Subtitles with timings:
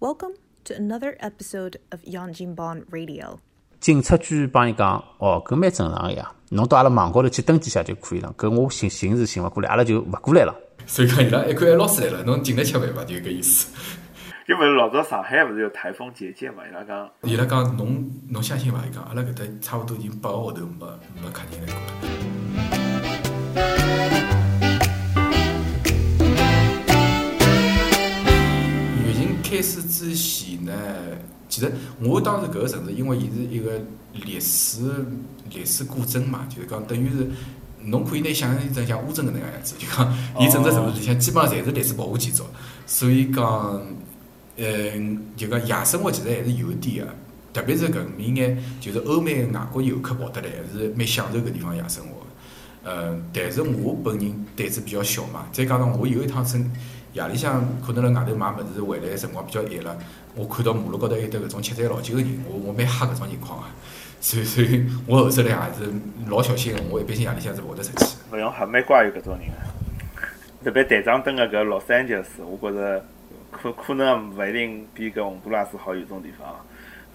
[0.00, 3.40] Welcome to another episode of Yangjinban Radio.
[3.80, 8.32] 警察局帮伊讲，哦，搿蛮正常个呀，侬到阿拉网高头去登记下就可以了。
[8.38, 10.54] 搿我寻寻是寻勿过来，阿拉就勿过来了。
[10.86, 13.04] 所以讲伊拉一看老师来了，侬进来吃饭伐？
[13.04, 13.74] 就搿意思。
[14.48, 16.62] 因为老早上海勿是有台风结界嘛？
[16.70, 18.78] 伊拉讲，伊拉讲侬侬相信伐？
[18.88, 20.86] 伊讲阿拉搿搭差勿多已经八个号头没
[21.20, 22.37] 没客人来过了。
[29.58, 30.72] 开始之前呢，
[31.48, 31.68] 其实
[31.98, 33.72] 我当时搿个城市，因为伊是一个
[34.12, 34.78] 历史
[35.52, 37.28] 历史古镇嘛，就是讲等于是
[37.82, 42.44] 侬可以拿想象成像乌镇搿能样样子，就讲伊整个城市里向基本上侪是历史保护建筑，
[42.86, 43.82] 所以讲，
[44.58, 47.12] 嗯，就讲夜生活其实还是有一点个，
[47.52, 52.26] 特别是搿面眼就是欧美外国游客跑得来，还是蛮享受搿地方夜生活个。
[52.84, 56.70] 嗯，但是我本人胆子比较小嘛，再加上我有一趟趁
[57.12, 59.96] 夜里向可能辣外头买物事回来辰光比较晚了，
[60.34, 63.64] 我看到马路高头有得搿种吃醉老酒个人，我我蛮吓搿种情况个，
[64.20, 65.92] 所以所以我后头来也是
[66.28, 68.04] 老小心个，我一般性夜里向是勿会得出去。
[68.32, 70.64] 勿用吓，蛮怪有搿种人个。
[70.64, 73.04] 特别台长蹲个搿洛杉矶斯，我觉着
[73.50, 76.48] 可可能勿一定比搿洪都拉斯好有种地方。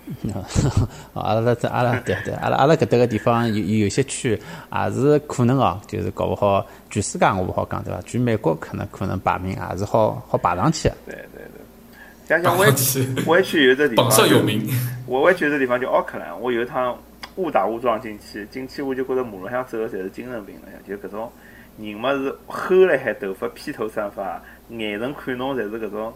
[1.13, 8.01] 阿拉这阿拉对对，阿拉阿拉搿搭个地方有有些区也是可能哦，就是搞勿好，全世界我勿好讲对伐？
[8.01, 10.95] 全美国可能可能排名也是好好排上去个。
[11.05, 14.67] 对对对，像像湾区， 湾区有只地方，榜上有名。
[15.05, 16.97] 我湾区有只地方叫奥克兰，我有一趟
[17.37, 21.31] 误打误撞进去，进去我就觉着马路上走个侪是精神病了，就搿种
[21.77, 26.13] 人嘛是齁了海，头发披头散发，眼神看侬侪是搿种。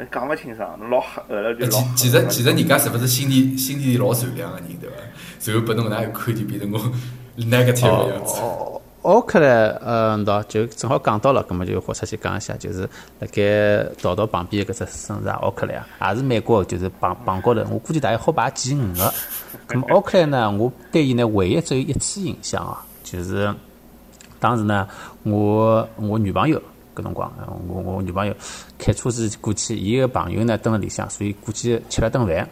[0.00, 1.82] 那讲勿清爽，侬老黑，后来就老。
[1.96, 4.94] 其实其实人家是勿是心里心里老善良个人对伐？
[5.40, 6.78] 随后拨侬搿能一看就变成我
[7.36, 8.40] negative 个样子。
[8.40, 19.12] 哦，奥克兰，嗯，喏，就正好讲到了，葛么就豁出去讲一下，就是辣盖道道旁边搿只城市啊，奥克兰啊，也是美国，就是榜榜高头，我估计大概好排前五个。
[19.66, 23.52] 葛末奥克兰呢，我对伊呢唯一只有一次印象啊，就是
[24.38, 24.86] 当时呢，
[25.24, 26.62] 我我女朋友。
[26.98, 27.32] 搿辰光，
[27.68, 28.34] 我我女朋友
[28.76, 32.48] 开车子过去，伊个朋友呢蹲辣里向，所以过去吃了顿饭，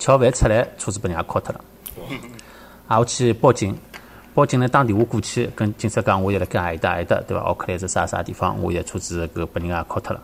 [0.00, 1.60] 吃好饭出来，车子被人家敲脱了。
[2.88, 3.78] 啊，我去报警，
[4.34, 7.42] 报警呢打电话过去，跟警察讲，我现辣盖阿里搭阿里搭，对伐？
[7.44, 8.60] 奥克兰是啥啥地方？
[8.60, 10.20] 我现在车子搿被人家敲脱了。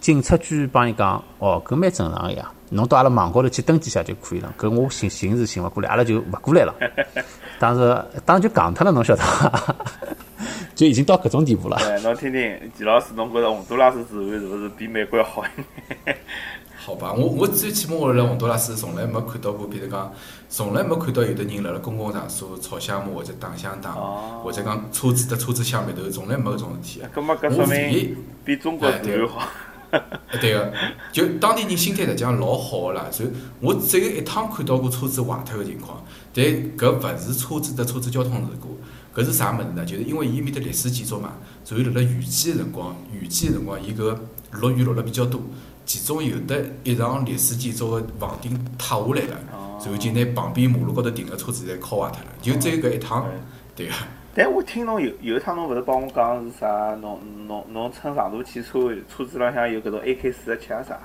[0.00, 4.54] 警察局帮伊讲，哦，搿蛮正常个呀，侬到阿拉网高头去登记下就可以了。
[4.56, 6.74] 搿我寻寻是寻勿过来，阿拉就勿过来了。
[7.58, 9.76] 当时当时就戆脱了，侬晓得伐？
[10.74, 11.76] 就已经到搿种地步了。
[11.78, 15.48] 对，侬听听，季老师，侬觉着洪都拉斯治安是勿是比美国要好一
[16.04, 16.16] 点？
[16.78, 20.12] 好吧，我我最起码我辣洪都拉斯从来没看到过，比如讲，
[20.48, 27.02] 从来没看到有的人辣辣公共场所吵相骂或者打相打，或者讲车子搭车子相面头，从来没搿种事体。
[27.14, 29.42] 搿么搿说明比中国治安好。
[30.40, 30.70] 对个，
[31.10, 33.06] 就当地人心态实际上老好个啦。
[33.10, 36.44] 所以我只有一趟看到过车子坏脱个情况，但
[36.76, 38.78] 搿勿是车子的车子交通事故。
[39.14, 39.84] 搿是啥物事呢？
[39.84, 41.32] 就是因为伊面的历史建筑嘛，
[41.64, 44.16] 所以辣辣雨季个辰光，雨季个辰光，伊搿
[44.52, 45.40] 落雨落了比较多，
[45.84, 53.26] 其中有的一幢历史建筑个房顶塌下来了，然后就拿旁边马路高头停个车子侪敲坏脱了，就只有搿一趟，
[53.74, 53.92] 对个。
[54.36, 56.94] 但我听侬有有一趟侬勿是帮我讲是啥？
[57.00, 57.18] 侬
[57.48, 61.00] 侬侬乘长途汽车，车子浪向有搿种 AK 四十七啊啥？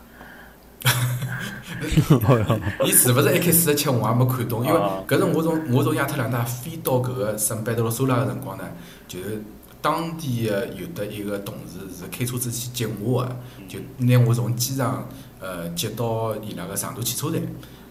[2.85, 3.89] 伊是勿是 AK 四十七？
[3.89, 8.63] 我也没看懂，因为搿是我从我从亚特兰大飞到搿个圣贝德罗苏拉个辰光呢，
[9.07, 9.41] 就是
[9.81, 13.35] 当地个有的一个同事是开车子去接我个，
[13.67, 15.07] 就拿我从机场
[15.39, 17.41] 呃接到伊拉个长途汽车站，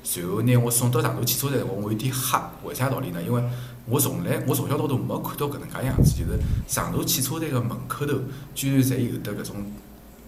[0.02, 3.22] 随后拿我送到长途汽车站，我我有点吓，为啥道理呢？
[3.22, 3.42] 因为
[3.86, 8.14] 我从来我从小到大没看到搿能介样子，就是长途汽车站个门口头
[8.54, 9.56] 居然侪有得搿种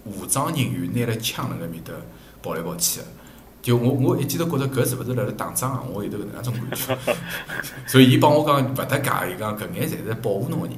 [0.05, 1.93] 武装人员拿了枪辣辣面搭
[2.45, 3.07] 跑来跑去个。
[3.63, 5.83] 就我我一记头觉着搿是勿是辣辣打仗啊？
[5.91, 6.99] 我有得搿能样种感觉，
[7.89, 10.77] 所以伊帮我讲勿搭界，伊讲搿眼侪是保护侬个人。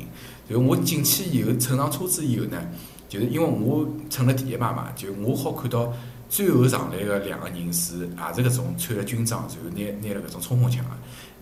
[0.49, 2.57] 就我进去以后乘上车子以后呢，
[3.09, 5.93] 就是因为我乘了第一排嘛，就我好看到
[6.29, 10.91] 最后上来个两个人是也是搿种穿了军装，然后拿拿了搿种冲锋枪个。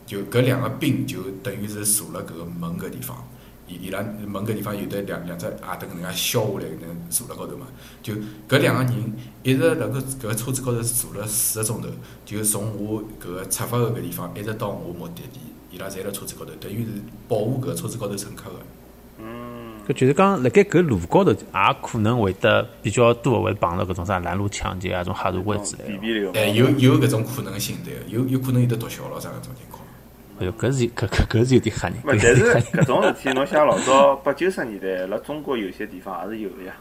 [0.07, 3.23] 就搿两个兵就等于是坐辣搿个门搿地方，
[3.67, 7.67] 伊伊拉门搿地方有得两两只矮凳搿能介削下来能坐辣高头嘛。
[8.03, 8.13] 就
[8.49, 9.13] 搿两个人
[9.43, 11.89] 一直辣搿搿个车子高头坐了四个钟头，
[12.27, 15.41] 就从我搿个出发个搿地方一直到我目的地，
[15.71, 16.91] 伊拉侪辣车子高头，等于是
[17.27, 18.57] 保护搿车子高头乘客个。
[19.19, 26.39] 嗯，搿就是讲，辣盖搿路高头也可能会得比较多会碰到搿种啥拦路抢劫啊，种黑社会之类个。
[26.39, 29.84] 哎，有有搿种可能性对个，有有可能有得毒枭咯啥搿种情况。
[30.39, 31.97] 哎哟，搿是搿搿搿是有点吓人。
[31.99, 36.75] 勿，但是搿种事体，侬想老早八九十年代，辣中国有些地方也是有个呀。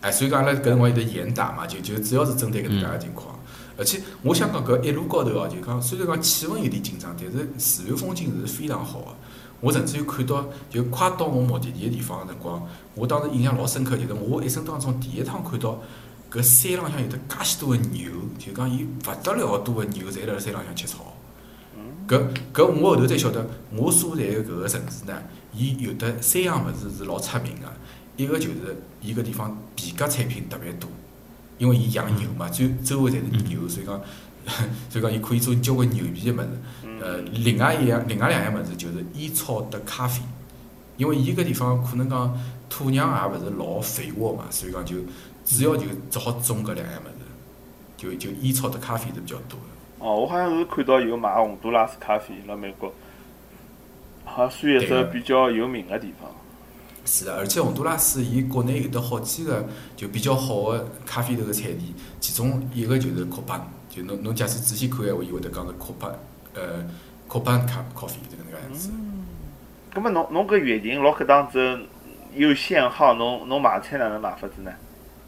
[0.00, 3.38] 哎，所以讲阿拉搿辰光有得严打嘛，就就主要是针对搿能介个情况。
[3.76, 9.06] 而且我想讲搿一路高头哦，就讲虽然讲气温有点紧张，但是自然风景是非常好个。
[9.60, 12.64] 我甚至于看到，就快到我目的地个地方个辰光，
[12.94, 15.80] 我当时印象老深刻，就是我一生当中第一趟看到
[16.30, 21.13] 搿山浪向有得介许多个牛，就讲伊勿得了多个牛，侪辣辣山浪向吃草。
[22.06, 22.22] 搿
[22.52, 25.22] 搿我后头才晓得，我所在个搿个城市呢，
[25.54, 27.68] 伊有得三样物事是老出名个。
[28.16, 30.88] 一个就是伊搿地方皮革产品特别多，
[31.58, 34.00] 因为伊养牛嘛，周周围侪是牛，所以讲
[34.88, 36.48] 所以讲伊可以做交关牛皮个物事。
[37.02, 40.22] 呃，另外一样，另外两样物事就是烟草搭咖啡，
[40.96, 42.40] 因为伊搿地方可能讲
[42.70, 44.96] 土壤也勿是老肥沃嘛，所以讲就
[45.44, 47.26] 主要就只好种搿两样物事，
[47.96, 49.73] 就就烟草搭咖啡是比较多个。
[50.04, 52.92] 哦，我好像是看到有卖洪都拉斯咖啡，辣美国，
[54.26, 56.30] 好像算一只比较有名个地方。
[57.06, 59.66] 是的，而且洪都拉斯伊国内有得好几个
[59.96, 63.58] 就比较好个咖啡豆个产地，其中一个就是科班，
[63.88, 66.12] 就侬侬假使仔细看闲话，伊会得讲是科班，
[66.52, 66.84] 呃，
[67.26, 68.90] 科班咖咖啡这个能介样子。
[69.94, 71.82] 葛末侬侬搿月亭辣搿当中
[72.34, 74.70] 有限号，侬侬买菜哪能买法子呢？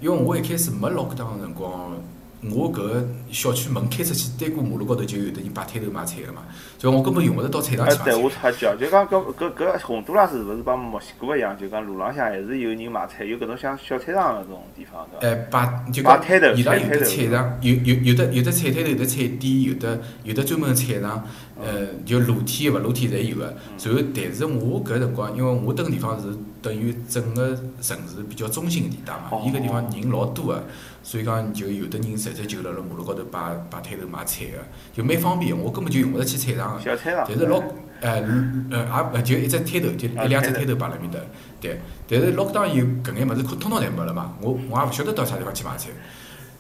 [0.00, 1.92] 因为我一开始没 lockdown 个辰光。
[2.42, 6.42] 我搿个小区门开出去，对过马路高头就有的人摆摊头卖菜个嘛，
[6.78, 8.18] 就我根本用勿着到菜场去买对，菜。
[8.18, 11.56] 我插句哦，就讲搿搿搿洪都拉斯是勿是帮墨西哥一样？
[11.58, 15.34] 就讲路浪向还是有人卖菜，有搿种像小菜场搿种地方，对伐？
[15.34, 21.26] 哎，摆就讲摆摊头伊拉有的菜场，有有有的有的菜摊头，有的菜店，有的有的专门个菜场，
[21.58, 23.44] 呃，就露天个勿露天侪有个。
[23.44, 26.28] 然后，但是我搿辰光，因为我蹲个地方是
[26.60, 30.64] 等于整个城市比较中心个地带嘛，伊搿地方人老多个，
[31.02, 34.58] 所以讲就有的人直接就辣辣马路高头摆摆摊头卖菜个，
[34.92, 35.56] 就蛮方便。
[35.58, 36.80] 我根本就用勿着去菜场个。
[36.82, 37.24] 小菜场。
[37.26, 37.62] 但是老，
[38.00, 38.22] 呃，
[38.70, 41.18] 呃，也就一只摊头，就一两只摊头摆辣面搭。
[41.58, 45.88] 对，但是 lockdown 以后搿眼物事通通侪没了嘛，我我也勿晓得到啥地方去买菜。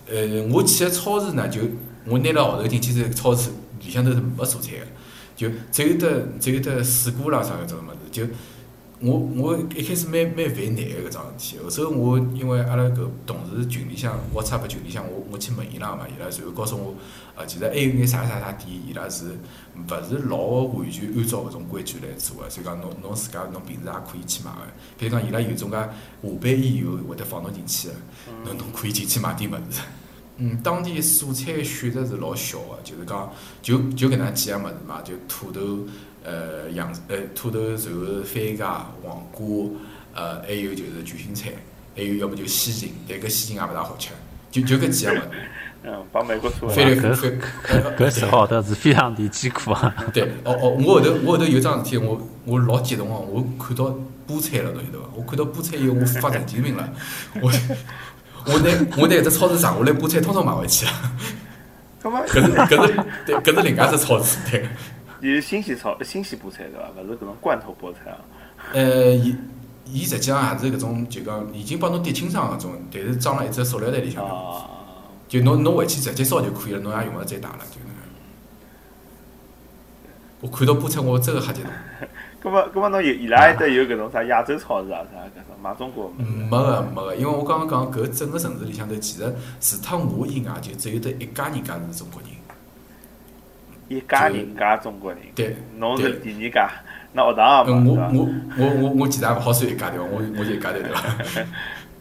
[0.08, 1.60] 呃，我去个超市呢，就
[2.08, 3.50] 我拿了号头进去是超市，
[3.84, 4.86] 里向头是没蔬菜个，
[5.36, 8.26] 就只有得只有得水果啦啥搿种物事，就
[8.98, 11.58] 我我一开始蛮蛮烦难个搿桩事体。
[11.58, 16.94] 后首我因为阿拉搿同事群里向，WhatsApp 群里向，我我去问伊拉嘛，伊拉随后告诉我，
[17.36, 19.26] 呃，其实还有眼啥啥啥店，伊拉是
[19.74, 24.60] 勿是老完全按照搿种规矩来做个，所以讲侬侬自家侬平时也可以去买个。
[24.96, 25.90] 比如讲伊拉有种介下
[26.40, 27.94] 班以后会得放侬进去个，
[28.46, 29.82] 侬侬可以进去买点物事。
[30.38, 35.86] 嗯，当地蔬菜选择是老小个，就是讲就就搿能几样物事嘛，就土豆。
[36.28, 38.66] 呃，洋呃土豆，然后番茄、
[39.00, 39.46] 黄瓜，
[40.12, 41.52] 呃，还有就是卷心菜，
[41.94, 44.08] 还有要么就西芹，但搿西芹也勿大好吃，
[44.50, 45.24] 就就搿几样物事。
[45.88, 47.96] 嗯，帮美国做翻来覆搿翻。
[47.96, 49.94] 搿十号头是非常的艰苦啊！
[50.12, 53.84] 对，哦哦，我后头我后头有桩事体，我我老激动哦，我看到
[54.26, 55.04] 菠菜了，侬晓得伐？
[55.14, 56.92] 我看到菠菜以后，我发神经病了，
[57.40, 57.52] 我
[58.46, 60.92] 我拿我拿搿只超市上下来菠菜，统统买回去了。
[62.00, 64.68] 葛末搿是搿是对，搿是另外一只超市对。
[65.20, 66.90] 伊是新鲜炒新鲜菠菜对伐？
[67.02, 68.18] 勿是搿种罐头菠菜啊。
[68.72, 69.34] 呃，伊
[69.84, 74.70] 伊实际上也是搿种，就讲已经帮侬叠清爽搿种，但是装辣一只塑料袋里向头，啊，
[75.28, 78.00] 就侬侬回去直接烧就可以了，侬也用勿着再打了，就那个。
[80.40, 81.70] 我看到菠菜，我真个吓激动。
[82.40, 86.24] 葛末葛末侬有伊拉埃搭有搿种啥亚洲超市啊啥搿种买中国物事。
[86.24, 92.30] 没个没个，因为我刚刚讲搿整个城市里向头，其实除脱我以外，就只有得一家人家是中国人。
[93.88, 96.68] 一家人家中国人，对，侬是第二家，
[97.12, 98.10] 那学堂也没是伐？
[98.12, 98.28] 我
[98.58, 100.04] 我我我其实也勿好算一家对伐？
[100.04, 101.02] 我我就一家头对伐？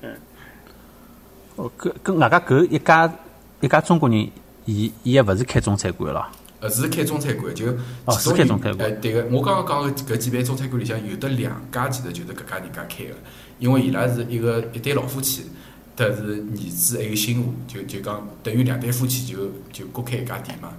[1.57, 3.13] 哦，搿搿外加搿一家
[3.61, 4.17] 一家中国人，
[4.65, 6.27] 伊伊也勿是开中餐馆了。
[6.61, 7.67] 呃，是开中餐馆，就
[8.05, 8.89] 哦其中是开中餐馆。
[8.89, 13.11] 哎，对个，我刚刚讲个搿几爿中餐馆里向有得两家，其实就是搿家人家开个，
[13.59, 15.43] 因为伊拉是一个一对老夫妻，
[15.95, 20.69] 得是儿子还有媳妇，就就讲等于两对夫妻就就各开一家店嘛，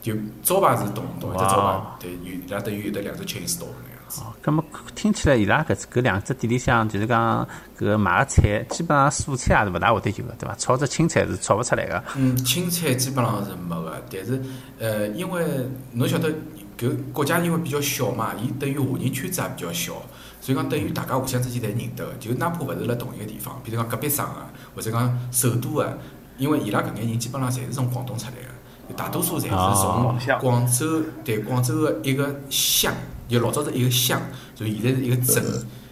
[0.00, 3.93] 就招牌是同同一只招牌，对，有伊拉等于有得两只 chain store 搿样子。
[4.20, 4.62] 哦，葛么
[4.94, 7.46] 听起来伊拉搿搿两只店里向，就是讲
[7.78, 10.54] 搿买个菜，基本上蔬菜也是勿大会得有个，对伐？
[10.56, 12.02] 炒只青菜是炒勿出来个。
[12.16, 14.40] 嗯，青菜基本上是没个，但是
[14.78, 15.44] 呃，因为
[15.92, 16.30] 侬晓得
[16.78, 19.92] 搿国家因为比较小嘛，伊等于华人圈子也比较小，
[20.40, 24.32] 所以讲等于大家互相之间侪认得个，就哪怕勿是辣同一个地方，比如讲隔壁省个，
[24.74, 25.98] 或者讲首都个，
[26.38, 30.16] 因为伊拉搿眼人基本上侪是从广东出来个，大多数侪是哦。
[30.20, 32.92] 从广州对广州个一个乡，
[33.28, 34.20] 就老早是一个乡，
[34.54, 35.42] 所以现在是一个镇，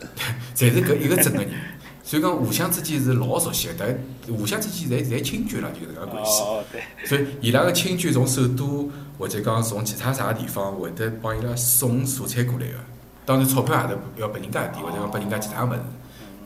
[0.54, 1.50] 侪是搿一个镇个人。
[2.04, 6.42] 所以讲互相之间是老熟悉个，但互相之间侪侪亲眷了，就搿能介关系。
[6.42, 12.74] 哦，对，所以伊拉个亲眷从首都或者讲从其他啥个地方会得帮伊拉送蔬菜过来个。
[13.24, 15.80] 当然钞票也是要拨人家一点，或者讲拨人家其他物事。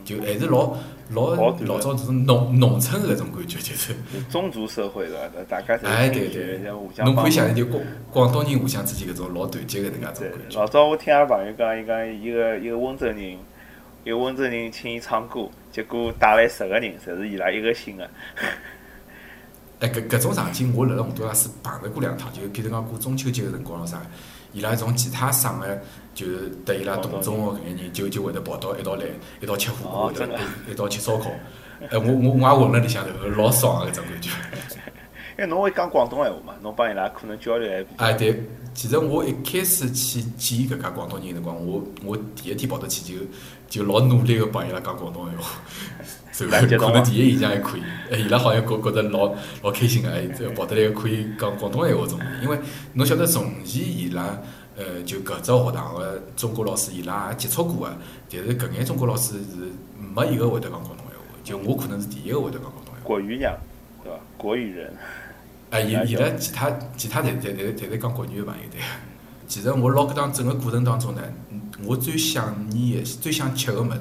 [0.07, 0.73] 就还是老
[1.09, 3.93] 老老早就是农农村的搿种感觉，就是。
[4.31, 5.43] 宗族社会对伐？
[5.49, 6.59] 大家侪哎，是对对
[7.03, 10.59] 侬可以想象就广广东人互相之间搿种老团结的能介种感，觉。
[10.59, 13.19] 老早我听阿拉朋友讲，伊讲一个一个温州人，
[14.05, 18.09] 一个温州人请伊唱歌，结果带来十个人，侪是伊拉一个姓个。
[19.79, 24.01] 哎，搿搿种场景，我辣辣洪都拉斯碰着过两趟，就譬如讲过中秋节个辰光咯啥，
[24.53, 25.79] 伊拉从其他省个，
[26.17, 29.03] 就是搭伊拉同宗个搿眼人，就就会得跑到一道来，
[29.39, 31.29] 一道吃火锅，一一一道吃烧烤。
[31.79, 34.31] 哎，我我我也混辣里向头，老爽个搿种感觉。
[35.37, 38.03] 因为侬会讲广东闲话嘛，侬帮伊拉可能交流还比较。
[38.03, 38.43] 哎，对，
[38.73, 43.23] 其实我一开始去见搿家广东人个辰光，我我第一天跑到去就
[43.69, 45.61] 就老努力个帮伊拉讲广东闲话，
[46.33, 47.83] 所以蛮激动啊可能第一印象还可以。
[48.11, 49.31] 哎，伊拉好像觉觉得老
[49.61, 52.57] 老开心个，哎，这跑得来可以讲广东闲话种，因为
[52.93, 54.41] 侬晓得从前伊拉。
[54.77, 57.97] 呃，就搿只学堂个中国老师，伊拉也接触过个，
[58.31, 59.71] 但是搿眼中国老师是
[60.13, 62.99] 没一个会得讲广东闲话，就我可能是第一个会得讲广东闲话。
[63.03, 63.57] 国语娘，
[64.03, 64.19] 对伐？
[64.37, 64.93] 国语人。
[65.71, 68.79] 啊，伊 伊拉其他其他侪侪侪侪是讲国语个朋友对。
[69.47, 73.99] 其实我 lockdown 整个过程当中呢，嗯我最想念个、最想吃个物事，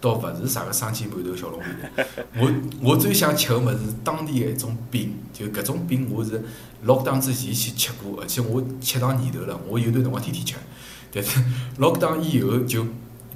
[0.00, 2.04] 倒勿是啥个生煎馒头、小笼包。
[2.38, 2.50] 我
[2.82, 6.42] 我最想吃个物事是当地个一种饼，就搿种饼我是
[6.86, 10.54] lockdown 之前去吃过，而且我吃上年头了，我有段辰光天天吃。
[11.12, 11.40] 但是
[11.78, 12.86] lockdown 以后就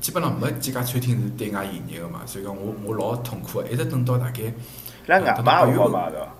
[0.01, 4.43] 基本上没几家餐厅是对外营业个嘛，所以讲我我老痛苦个，一直等到大概。
[4.43, 4.53] 伊
[5.09, 6.35] 拉外卖也勿好买对伐？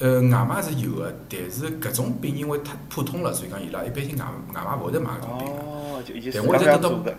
[0.00, 5.52] 呃，外卖是有个，但是搿种饼因为太普通了，所以讲伊拉一般性外外卖勿会得买搿种饼个。
[5.62, 7.14] 哦，就一直等到做的。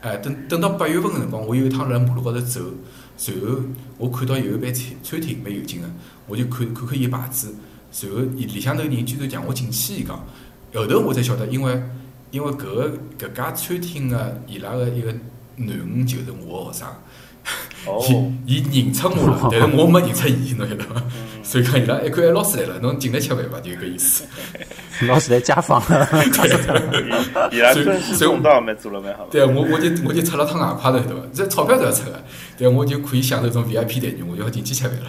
[0.00, 2.60] 哎，等等到八月份个辰光，我有一趟辣马路高头走，
[3.26, 3.58] 然后
[3.96, 5.88] 我看到有一爿餐餐厅蛮有劲个，
[6.26, 7.54] 我就看看看伊牌子，
[8.02, 10.16] 然后伊里向头人居然让我进去，伊讲，
[10.74, 11.82] 后头我才晓得，因为
[12.30, 15.12] 因为搿个搿家餐厅个伊拉个一个
[15.58, 16.88] 囡恩就是我个学生。
[17.86, 18.04] 哦，
[18.46, 21.02] 伊伊认出我了，但是我没认出伊，侬晓得伐？
[21.42, 23.58] 所以讲伊拉一看哎老师来了，侬进来吃饭伐？
[23.60, 24.24] 就搿意思。
[25.06, 26.06] 老师 来家访，了
[27.52, 29.30] 伊拉尊师重道蛮做了蛮好的。
[29.30, 31.22] 对，我我就我就出了趟外快头，对伐？
[31.32, 32.22] 这钞票是要出个，
[32.58, 35.06] 但我就可以享受种 VIP 待遇，我就好进去吃饭了。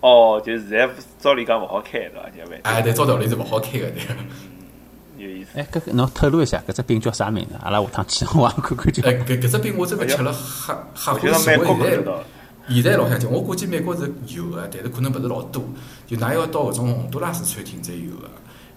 [0.00, 0.88] 哦，就现在
[1.18, 2.20] 照理讲勿好开对伐？
[2.62, 4.02] 哎，对，照道理是勿好开个，对。
[5.18, 5.50] 有意思。
[5.54, 7.54] 哎，搿个侬透露一下，搿只饼叫啥名字？
[7.62, 9.14] 阿拉下趟去 我也看看就好哎，。
[9.26, 12.12] 搿搿只饼我真个吃了吓吓我觉得欢喜，我美国现在。
[12.70, 15.64] 现在老想吃，我估计美国是有个，但是可能勿是老多。
[16.06, 18.28] 就㑚要到搿种洪都拉斯餐厅才有个，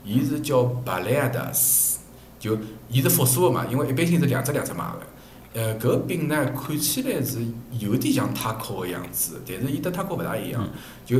[0.05, 2.00] 伊是叫巴莱亚达斯，
[2.39, 2.57] 就
[2.89, 5.60] 伊是复数个嘛，因为一般性是两只两只卖个。
[5.60, 7.39] 呃，搿饼呢，看起来是
[7.79, 10.65] 有点像塔可个样子，但是伊跟塔可勿大一样。
[11.05, 11.17] 就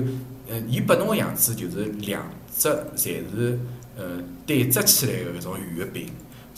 [0.50, 2.24] 呃，伊拨侬个样子就是两
[2.58, 3.60] 只侪是
[3.98, 6.08] 呃对折起来个搿种圆个饼。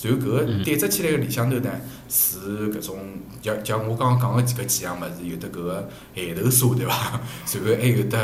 [0.01, 1.69] 然后搿个对折起来个里向头呢，
[2.09, 2.99] 是搿种
[3.41, 7.21] 像像我刚刚讲个几搿几样物事，有得搿个咸豆沙对伐？
[7.53, 8.17] 然后还有得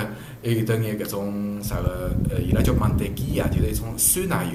[0.44, 4.52] 还有得眼搿种啥个呃，伊拉叫芒代基亚，就是一种酸奶油，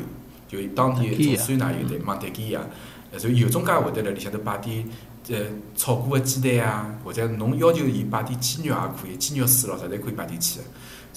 [0.48, 2.60] 就当地一种酸奶油对芒代基亚。
[2.60, 2.68] 呃
[3.14, 4.84] 然后有种介会得辣里向头摆点
[5.28, 5.36] 呃
[5.76, 10.64] 炒过个鸡蛋啊，或者侬要求伊摆点鸡肉也可以，鸡肉丝咯啥侪可以摆进去个。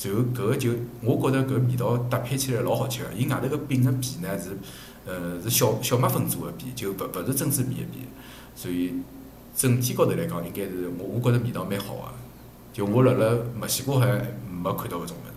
[0.03, 3.09] 然后搿个就我觉着搿味道搭配起来老好吃个。
[3.17, 4.55] 伊外头个饼个皮呢是
[5.05, 8.05] 呃是小小麦粉做个皮，就勿勿是珍珠米个皮，
[8.55, 8.93] 所以
[9.55, 12.01] 整体高头来讲应该是我我觉着味道蛮好个。
[12.73, 14.05] 就我辣辣墨西哥还
[14.61, 15.33] 没看到搿种物事。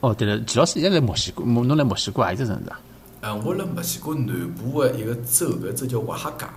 [0.00, 2.80] 哦，对了，齐老师现在来墨西哥，侬侬来墨西哥何里只城市啊？
[3.20, 6.48] 呃，我辣墨西哥南部个一个州，搿州叫瓦哈加。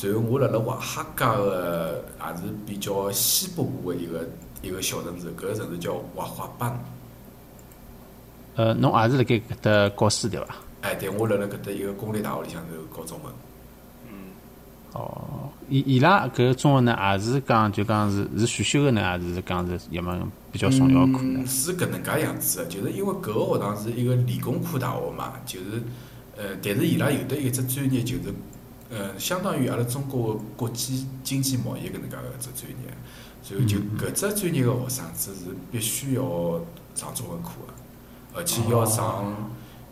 [0.00, 4.28] 然后我辣辣瓦哈加个也是比较西北部个一个
[4.62, 6.78] 一个小城市，搿个城市叫瓦华班。
[8.56, 10.56] 呃，侬也是辣盖搿搭教书对伐？
[10.80, 13.32] 哎，对，我辣辣搿搭一个公立大学里向头教中文。
[14.10, 14.14] 嗯
[14.94, 21.46] 哦，伊伊拉搿个中文呢，也是讲就讲是是选修个呢，还是讲是一门比较重要个课呢嗯，？
[21.46, 25.82] 是搿能介样子个，就是因为搿个学堂是一个理工科大学嘛，就是
[26.36, 28.22] 呃，但是伊拉有得一只专业，就是
[28.90, 32.88] 呃，相当于阿拉中国个国际经济贸易搿能介个一只专业，
[33.42, 36.22] 所以就搿只专业个学生子是必须要
[36.94, 39.34] 上中文课个，而且要上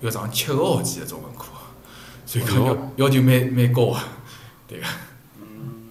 [0.00, 1.46] 要上七个学期个中文课，
[2.26, 3.98] 所以讲要要求蛮蛮高个，
[4.68, 4.86] 对个。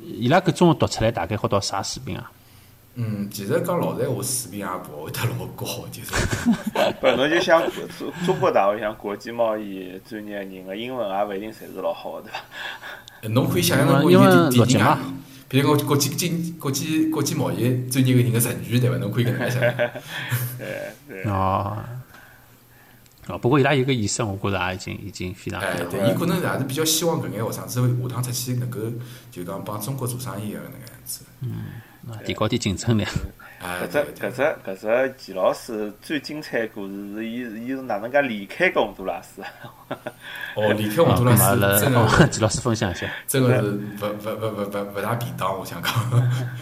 [0.03, 2.31] 伊拉搿中文读出来大概好到啥水平啊？
[2.97, 6.12] 嗯，其实讲老实闲话，水平也勿会得老高，就是。
[7.01, 7.62] 不，侬就想
[8.00, 12.38] 中中国大学像国际贸易专业人个英文也勿一定侪是老好个，对伐？
[13.24, 15.00] 呃侬可以想象成因为有第逻辑嘛
[15.48, 18.98] 比如讲国际经国际国际贸易专业个人的成语对伐？
[18.98, 19.74] 侬可以搿能介想象。
[20.58, 21.24] 对对。
[21.32, 21.78] 哦，
[23.27, 25.86] 哦，不过伊拉有个意识，我觉着也已经已经非常好哎，了。
[25.89, 28.79] 对，伊可能也是比较希望搿眼学生子下趟出去能够
[29.32, 31.22] 就讲帮中国做生意个能个样子。
[31.41, 31.65] 嗯
[32.24, 33.03] 提高点竞争力。
[33.60, 39.41] 哎，搿只搿只搿只钱老师最精彩的故事是伊伊是哪能介离开个洪都拉斯？
[40.55, 43.12] 哦，离开洪啊，都拉斯真哦个季老师分享一下。
[43.27, 45.91] 真个是勿勿勿勿勿勿大便当，我想讲。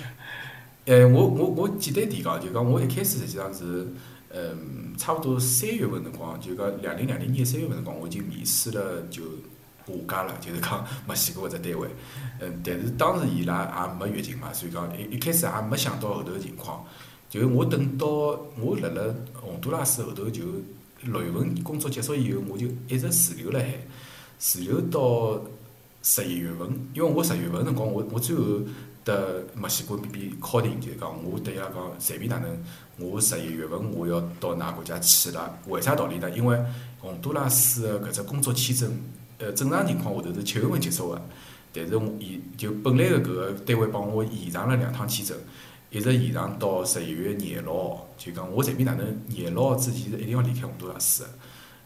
[0.88, 3.86] 哎，我我我简单点讲，就讲我一开始实际上是，
[4.34, 9.24] 嗯，差不多三月份辰光，就讲两零两零年三月份辰光，我已经面试了就
[9.86, 11.88] 下家了，就是讲墨西哥搿只单位。
[12.40, 16.84] 嗯，但是当时伊拉也没月经嘛，所以讲一一开始也没想到后头个情况。
[17.30, 20.44] 就是我等到我辣辣洪都拉斯后头就
[21.02, 23.74] 六月份工作结束以后，我就一直滞留辣海，
[24.40, 25.42] 滞留到
[26.04, 26.70] 十一月份。
[26.94, 28.44] 因为我十月份辰光，我我最后
[29.04, 32.56] 得墨西哥边边敲定，就是讲我对伊拉讲，随便哪能，
[33.00, 35.60] 我十一月份我要到㑚国家去了。
[35.68, 36.30] 为啥道理呢？
[36.32, 36.58] 因为
[37.00, 38.92] 洪都拉斯个搿只工作签证，
[39.40, 41.22] 呃，正常情况下头是七月份结束个，
[41.74, 45.38] 但是我延就本来个搿个单位帮我延长了两趟签证。
[45.90, 51.30] 一直延长到十一月廿六号，就讲我随便哪能廿六号之前是一定要离开洪都拉斯个。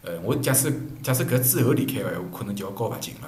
[0.03, 0.71] 呃，我假使
[1.03, 3.27] 假使搿之后离开个闲话，可能就要交罚金了。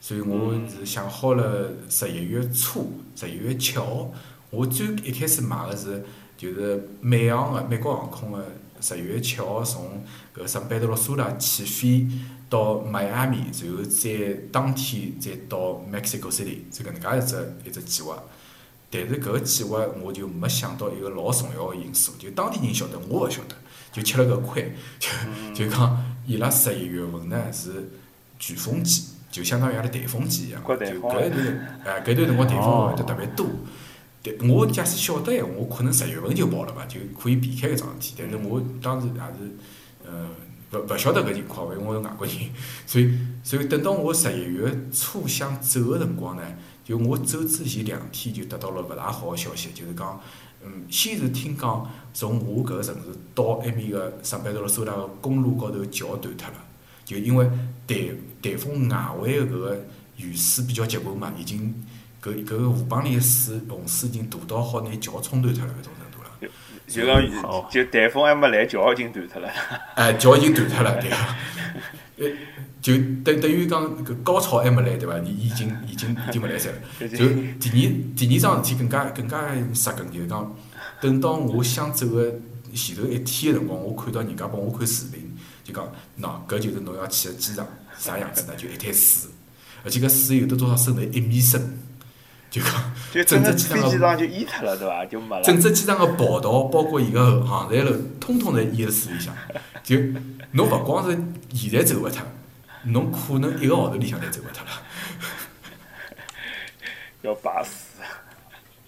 [0.00, 4.12] 所以我是想好了十一月初，十一月七号，
[4.50, 6.04] 我最一开始买个是
[6.42, 8.44] 就是美航个美国航空个
[8.80, 10.04] 十一月七号从
[10.36, 12.04] 搿圣贝德罗苏拉起飞
[12.50, 14.10] 到迈阿密，然后再
[14.50, 18.20] 当天再到 Mexico City，是搿能介一只一只计划。
[18.90, 23.54] 但是搿个计划我就没想到一个老重要个因素，就当地人晓得，我勿晓得，
[23.92, 25.08] 就吃了个亏， 就
[25.54, 27.88] 就讲伊拉十一月份呢是
[28.40, 33.46] 飓风季，就相当于阿拉台风季一样，就搿一段哎搿段辰光台风会得特别多。
[34.22, 38.14] 对，我假使晓得闲话，我可能十月份就跑了嘛，就可以避开搿桩事体。
[38.16, 39.56] 但是我当时也是，
[40.06, 40.28] 呃，
[40.72, 42.36] 勿勿晓得搿情况，因为我是外国人，
[42.86, 46.42] 所以所以等到我十一月初想走个辰光呢。
[46.84, 50.20] 就我走之前两天就得到了勿大好个消息，就是讲，
[50.64, 56.54] 嗯，先是听讲从我搿个城市到埃面个圣班德罗苏拉个公路高头桥断脱了，
[57.04, 57.48] 就因为
[57.86, 58.08] 台
[58.42, 59.84] 台风外围个搿个
[60.16, 61.72] 雨水比较结棍嘛，已经
[62.22, 66.52] 搿搿个河浜里个水洪水已经大到好拿桥冲断脱了搿种程度了。
[66.86, 69.48] 就讲就台风还没来，桥已经断脱了。
[69.96, 71.16] 哎，桥已经断脱了，对个。
[72.18, 72.36] 呃，
[72.80, 75.18] 就等等于讲搿高潮还没来，对伐？
[75.20, 76.76] 伊已经已经已经没来塞了。
[77.08, 77.26] 就
[77.58, 79.40] 第二第二桩事体更加更加
[79.72, 80.54] 杀根，就是讲
[81.00, 82.30] 等到我想走个
[82.74, 87.66] 前头一天个辰光，我看到人家帮我看视频，就讲喏，搿就是侬要去个机场，
[87.98, 88.54] 啥样子呢？
[88.56, 89.30] 就一滩水，
[89.84, 91.02] 而且搿水有得多少深呢？
[91.06, 91.60] 一米深，
[92.52, 92.70] 就讲
[93.10, 95.06] 就整只机场个飞机场就淹脱了，对伐？
[95.06, 95.42] 就没了。
[95.42, 99.34] 整只机场个跑道，包括伊个航站楼，通通侪淹辣水里向。
[99.82, 99.96] 就
[100.50, 101.18] 侬勿光是
[101.54, 102.20] 现在走勿脱，
[102.84, 104.70] 侬可能一个号头里向侪走勿脱了。
[107.22, 107.86] 要摆死。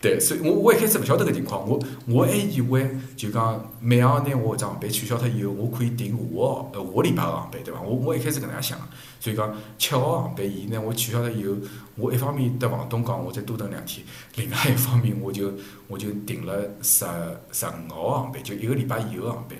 [0.03, 7.81] 对，所以我我一开始勿晓得搿情况，我我还以为就讲美航拿我搿只航班取消脱以后，我可以订下个号呃下个礼拜个航班，对伐？
[7.81, 8.79] 我我一开始搿能样想，
[9.25, 11.57] 所以讲七号航班伊拿我取消了以后，
[11.97, 14.05] 我一方面得房东讲我再多等两天，
[14.37, 15.51] 另外一方面我就
[15.89, 17.07] 我就订了十
[17.51, 19.57] 十五号航班，就一个礼拜以后航班。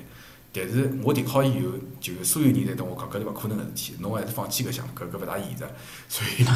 [0.57, 5.65] 但是我订好以后，就所有人侪同我讲，搿是勿可能个事体，侬还是放弃搿项，搿搿勿大现实。
[6.09, 6.47] 所以，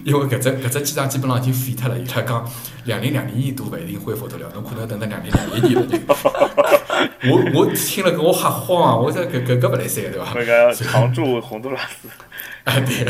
[0.04, 2.50] 因为搿只搿只机场基本上已经废脱了，伊拉讲
[2.84, 5.86] 两零两零年都勿一定恢复得了，侬可能等到两零两一年了。
[7.24, 8.96] 我我听了搿我吓慌啊！
[8.96, 10.32] 我这搿搿搿勿来三对伐？
[10.34, 12.08] 那个常驻洪都拉斯，
[12.64, 13.06] 哎 对，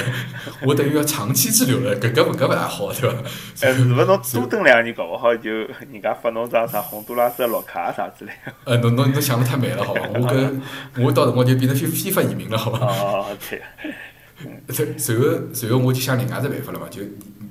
[0.67, 3.17] 我等于要长期滞留了，搿搿勿搿勿大好对伐？
[3.61, 8.53] 哎，是勿是侬多等两年，搞勿好就人家发侬张啥洪都拉斯的绿卡啥之类的。
[8.65, 10.01] 呃，侬侬侬想得太美了，好伐？
[10.15, 10.61] 我搿
[10.99, 12.87] 我到辰光就变成非非法移民了，好伐？
[12.87, 13.61] 哦，对。
[14.71, 17.03] 随随后随后我就想另外只办法了嘛，就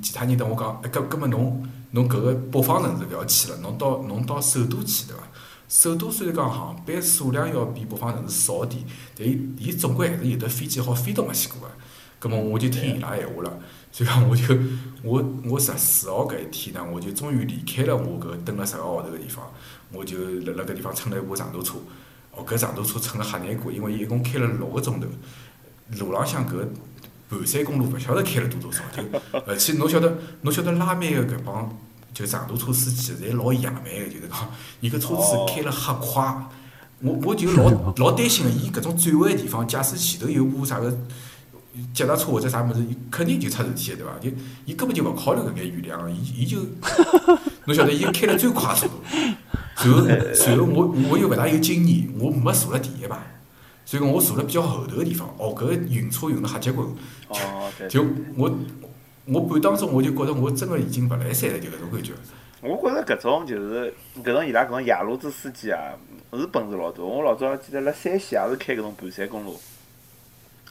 [0.01, 5.21] 其他人等我讲，哎，搿搿么侬侬搿个北方城市勿要去了，侬到侬到首都去对伐？
[5.69, 8.83] 首都虽然讲航班数量要比北方城市少点，
[9.17, 11.71] 但伊伊总归还是有得飞机好飞到墨西哥个。
[12.21, 13.51] 葛么我就听伊拉闲话了，
[13.91, 14.43] 所以讲我就
[15.01, 19.43] 我我十四号搿一天呢，我就终于离开了我搿蹲了十个号头个地方，
[19.91, 21.73] 我就辣辣搿地方乘了一部长途车。
[22.35, 25.07] 哦，搿长途车乘了瞎难过，因为伊一共开了六个钟头。
[25.99, 26.65] 路浪向搿
[27.29, 29.03] 盘山公路勿晓得开了多多少，就
[29.45, 31.77] 而且侬晓得侬晓得拉美个搿帮
[32.13, 36.49] 就长途车司机侪老野蛮个，就是讲伊搿车子开了瞎快，
[36.99, 40.97] 我我就老 老担心个，伊搿种转弯个地方，假使前头有部啥个
[41.93, 44.11] 脚踏车或者啥物事，伊肯定就出事体个对伐？
[44.19, 44.29] 就
[44.65, 46.57] 伊根本就勿考虑搿眼雨量个，伊伊就
[47.65, 48.93] 侬晓得伊开了最快速度，
[49.77, 53.17] 然后然后我我又勿大有经验，我没坐辣第一排。
[53.83, 56.87] 所以讲我坐了比较后头个地方，哦，搿个晕车晕了瞎结棍，
[57.27, 57.89] 哦，对。
[57.89, 58.05] 就
[58.37, 58.49] 我
[59.25, 62.13] 我半当中我就觉着我真个已经勿来三了，就搿种感觉。
[62.61, 65.91] 我觉着搿种就是搿种伊拉搿种夜路子司机啊，
[66.33, 67.03] 是本事老大。
[67.03, 69.59] 我老早记得辣山西也是开搿种盘山公路，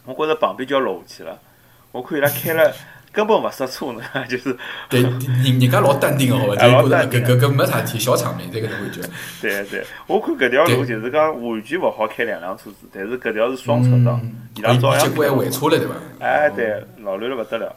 [0.05, 1.39] 我觉着旁边就要落下去了。
[1.93, 2.73] 我看伊拉开了
[3.13, 4.57] 根本勿刹车呢， 就是
[4.89, 6.55] 对人人家老淡定个， 好伐？
[6.55, 9.01] 就觉着搿搿搿没啥事体，小场面这个种感觉。
[9.43, 14.21] 对对，我看搿条路就是讲完全勿好开两辆车子，但是搿条是双车道，
[14.57, 15.95] 伊拉照样结果还回车了，对伐？
[16.21, 17.75] 哎，对，老乱了勿得了。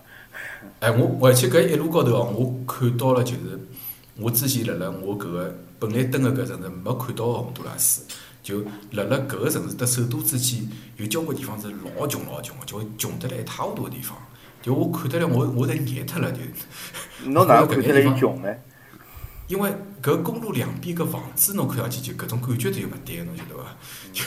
[0.79, 3.59] 哎，我而且搿一路高头哦，我看到了就是。
[4.19, 8.05] 我之前辣辣我搿个本来蹲个搿城市没看到个洪都拉斯，
[8.43, 14.17] 就辣辣搿个城市搭首都之间，有交关地方是老穷老穷个，就穷得来一塌糊涂个地方。
[14.61, 16.39] 就我看得来，我我侪热脱了就。
[17.31, 18.53] 侬哪能看得来穷呢？
[19.47, 23.75] 因为搿公路两边搿房子，侬看上去就搿种感觉就勿对，侬晓得伐？
[24.13, 24.23] 就。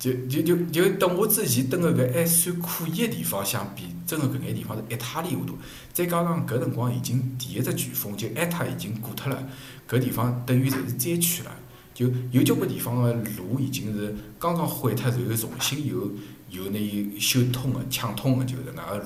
[0.00, 5.58] 就就就就等我之前蹲个搿还算可以个地方相比，真个搿眼地方是一塌里糊涂。
[5.92, 9.46] 再加上搿辰光已经第一只飓风就埃塔已经过脱了，
[9.86, 11.50] 搿地方等于侪是灾区了。
[12.00, 16.10] 就有交关地方个路已经是刚刚毁脱，然后重新又
[16.48, 19.04] 又拿伊修通个、抢通个，就是那个路。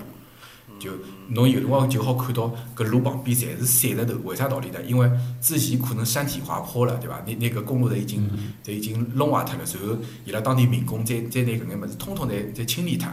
[0.79, 0.91] 就
[1.29, 4.83] 侬有辰光就好看到搿路旁边侪是碎石头，为啥道理呢？
[4.83, 7.23] 因为之前可能山体滑坡了，对伐？
[7.27, 8.29] 那那个公路侪已经
[8.65, 13.09] 侪已经弄坏脱了，然后伊拉当地民工再再拿搿眼物事通通侪再清理脱，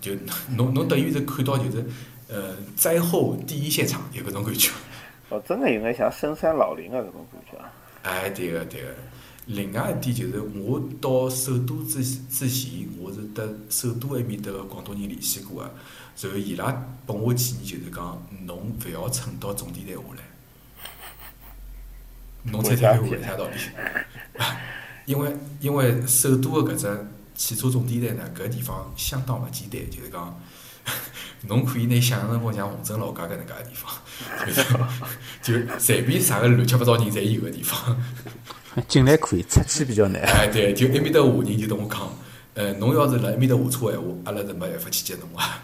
[0.00, 0.12] 就
[0.56, 1.84] 侬侬等于是看到就是
[2.28, 4.70] 呃灾后第一现场有搿种感觉。
[5.28, 7.58] 哦，真个有眼像深山老林个搿种感觉。
[8.08, 8.88] 哎，对个对个。
[9.46, 15.74] 另外一点就是我到首都之之前，我是得首都埃面搭个广东人联系过个。
[16.20, 16.72] 然后伊拉
[17.06, 20.22] 拨我建议就是讲，侬勿要乘到终点站下来。
[22.50, 23.56] 侬猜猜看为啥道理？
[25.06, 30.38] 因为因为首都个搿只汽车终点站呢，搿地方相当勿简单，就是讲，
[31.46, 33.92] 侬可以拿想象成像洪镇老家搿能介个地方，
[35.42, 37.96] 就就随便啥个乱七八糟人侪有个地方。
[38.86, 40.22] 进来可以，出去比较难。
[40.22, 42.00] 哎，对，就埃面搭华人就同我讲。
[42.54, 45.62] 呃，侬要是辣埃面搭下车闲话，阿拉是没办法去接侬啊。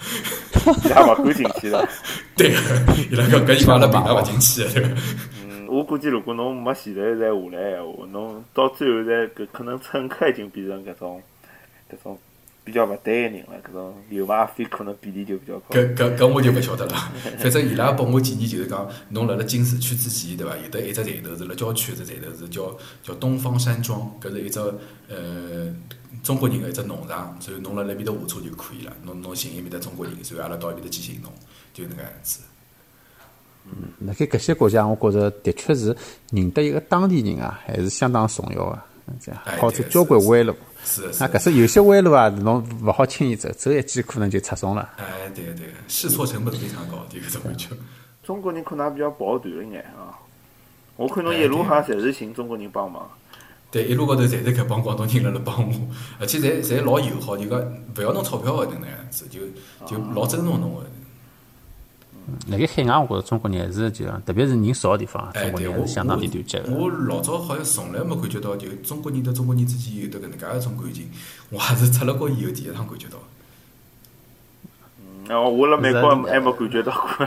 [0.85, 1.89] 伊拉勿敢进去的。
[2.37, 2.51] 对，
[3.11, 4.97] 伊拉讲搿地方阿拉平常勿进去的。
[5.45, 11.23] 嗯，我估计如果侬没前头再下来闲话，侬到最后再搿可能乘客已经变成搿种
[11.91, 12.19] 搿种
[12.65, 15.75] 比较勿对个人了，搿种流马费可能比例就比较高。
[15.75, 17.13] 搿搿搿我就勿晓得了。
[17.39, 20.57] 反正伊拉拨我建议就是讲，侬辣辣进市区之前，对伐？
[20.57, 24.59] 有得一只站头是辣郊区一只站头是叫叫东方山庄，搿是一只
[25.09, 25.75] 呃。
[26.23, 28.93] 中国人个一只农场，所以侬辣辣埃面搭下车就可以了。
[29.03, 31.31] 侬侬寻一面搭中国人，所以阿拉到埃面搭去寻侬，
[31.75, 32.41] 就那个样子。
[33.67, 35.95] 嗯，辣盖搿些国家，我觉着的确是
[36.31, 38.79] 认得一个当地人啊，还是相当重要个。
[39.21, 40.55] 这样，好走交关弯路。
[40.85, 41.19] 是是。
[41.21, 44.89] 那搿是有些弯路啊，侬勿好轻易走，走一记可能就出松了。
[44.97, 47.71] 哎，对对，试错成本非常高，这个怎么讲？
[48.23, 50.17] 中国人可能比较抱团一眼啊。
[50.97, 53.09] 我看侬一路好像侪是寻中国人帮忙。
[53.71, 55.75] 对，一路高头侪是搿帮广东人辣辣帮我，
[56.21, 57.61] 而且侪侪老友好，就讲
[57.97, 59.41] 勿要侬钞票个能样子，就
[59.85, 60.87] 就老尊重侬个。
[62.49, 66.73] 辣盖海外，我觉着中国人还是就特别是人少个地方，中国人是相当的团结个。
[66.73, 71.09] 我老早好像从来没感觉到，就中国人和中国人之间有得搿能介一种感情，
[71.51, 73.19] 我还是出了国以后第一趟感觉到。
[75.31, 77.27] 哦，我辣美国还没感觉到过。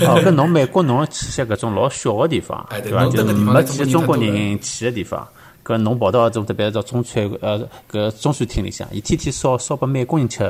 [0.08, 3.04] 哦，搿侬美国侬去些搿种老小个地方，对伐？
[3.06, 5.28] 就没几个中国人去个地方，
[5.64, 10.42] 搿侬跑到种特别到中餐呃搿中餐厅里向，伊天天烧烧拨美国人吃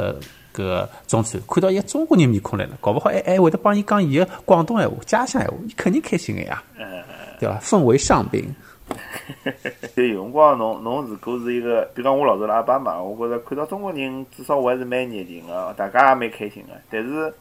[0.55, 6.63] 搿中餐，看到一个中国人面孔来了，搞勿好还还会得帮伊讲伊个广东闲话、家乡闲话，伊肯定开心个呀，
[7.39, 7.59] 对伐？
[7.59, 8.45] 氛围上宾。
[9.95, 16.73] 就有辰光，侬侬如果是一个，比如讲我老早辣阿爸嘛，我觉着看到中国人，至少我还是蛮热情个，大家也蛮开心个。
[16.91, 17.33] 但是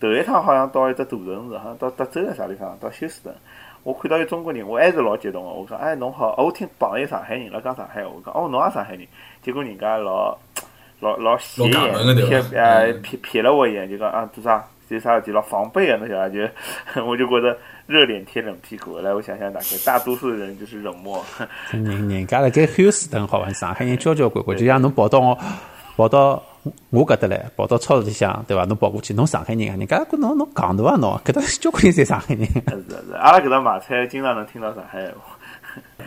[0.00, 3.34] 头一趟好像到一只大城市，好像到德州还啥地方，到休斯顿，
[3.82, 5.50] 我看到有中国人，我还是老激动个。
[5.50, 9.06] 我讲，哎，侬好，我听碰着一上海人辣讲上海话，我讲，哦，侬也上海人，
[9.42, 10.34] 结果人家老
[11.00, 14.64] 老老斜眼瞥呃瞥瞥了我一眼，就讲啊，做啥？
[14.88, 15.96] 有啥事体老防备啊？
[15.98, 16.38] 侬晓得就
[17.04, 17.56] 我就觉着。
[17.88, 21.24] 热脸贴冷屁股，来，我想想，大概大多数人就是冷漠。
[21.70, 25.38] 人人家辣盖休斯顿好玩，上海人交交关关，就像侬跑到我
[25.96, 26.42] 跑到
[26.90, 28.64] 我搿搭来，跑到超市里向，对伐？
[28.64, 29.76] 侬跑过去，侬上海人啊？
[29.78, 32.44] 人家觉侬侬戆大啊侬，搿搭交关人侪上海人。
[32.50, 35.38] 是是，阿拉搿搭买菜经常能听到上海话。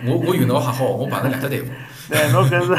[0.06, 1.65] 我我遇到还好，我碰着两只队伍。
[2.10, 2.78] 对，侬搿是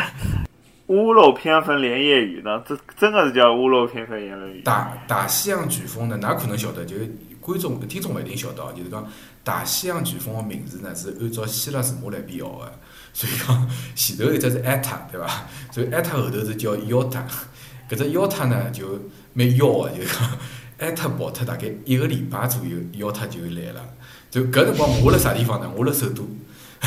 [0.90, 4.62] 屋漏偏逢连夜雨呢，这真的是叫屋漏偏逢连夜雨。
[4.62, 6.96] 大大西洋飓风呢，哪可能晓得就？
[7.40, 9.04] 观众、听众勿一定晓得哦，就是讲
[9.42, 12.72] 大西洋飓风个名字呢，是按照希腊字母来编号个。
[13.14, 15.46] 所以讲前头一只是艾塔，对伐？
[15.72, 17.24] 所以艾塔后头是叫腰塔，
[17.88, 19.00] 搿只腰塔呢就
[19.32, 20.38] 蛮妖个，就是讲
[20.78, 23.82] 艾塔跑脱大概一个礼拜左右，腰塔就来了。
[24.30, 25.72] 就搿辰光我辣啥地方呢？
[25.74, 26.28] 我辣首都，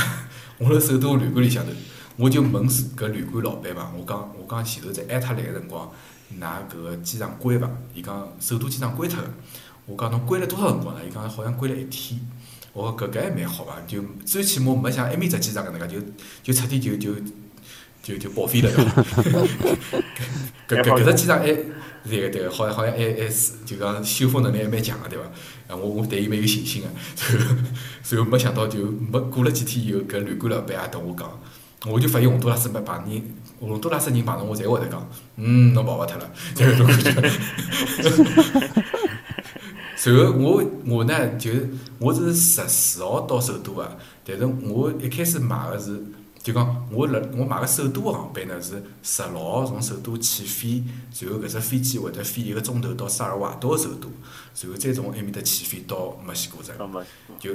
[0.60, 1.72] 我辣首都旅馆里向头，
[2.18, 5.92] 我就问搿旅馆老板嘛，我讲我讲前头在埃塔来个辰光，
[6.40, 7.70] 㑚搿个机场关伐？
[7.94, 9.30] 伊讲首都机场关脱个。
[9.86, 11.02] 我讲侬关了多少辰光了？
[11.04, 12.20] 伊讲好像关了一天。
[12.72, 13.82] 我讲搿个还蛮好伐？
[13.88, 16.02] 就最起码没像埃面只机场搿能介，就
[16.44, 17.14] 就彻底就就
[18.02, 19.14] 就就报废了，对伐？
[20.68, 25.24] 搿搿搿只机场还对个对个，好像好像还还是就讲修复能力还蛮强个，对伐？
[25.68, 26.88] 啊，我我对伊蛮有信心个。
[28.04, 31.30] 随后没想到就没过了几天以后，搿旅馆老板也同我讲，
[31.86, 33.22] 我就发现洪都拉斯没碰人，
[33.60, 37.32] 洪都拉斯人碰着我侪会得讲，嗯，侬跑勿脱了， 就搿种感觉。
[39.96, 41.52] 随后我我呢就
[42.00, 46.02] 我是十四号到首都个，但是我一开始买个是
[46.42, 54.10] 就讲我辣我买个首都个航班呢是十六号从首都起飞，随后搿只飞机会得飞一个钟头到萨尔瓦多首都，
[54.54, 56.76] 随后再从埃面搭起飞到墨西哥城。
[57.40, 57.52] 就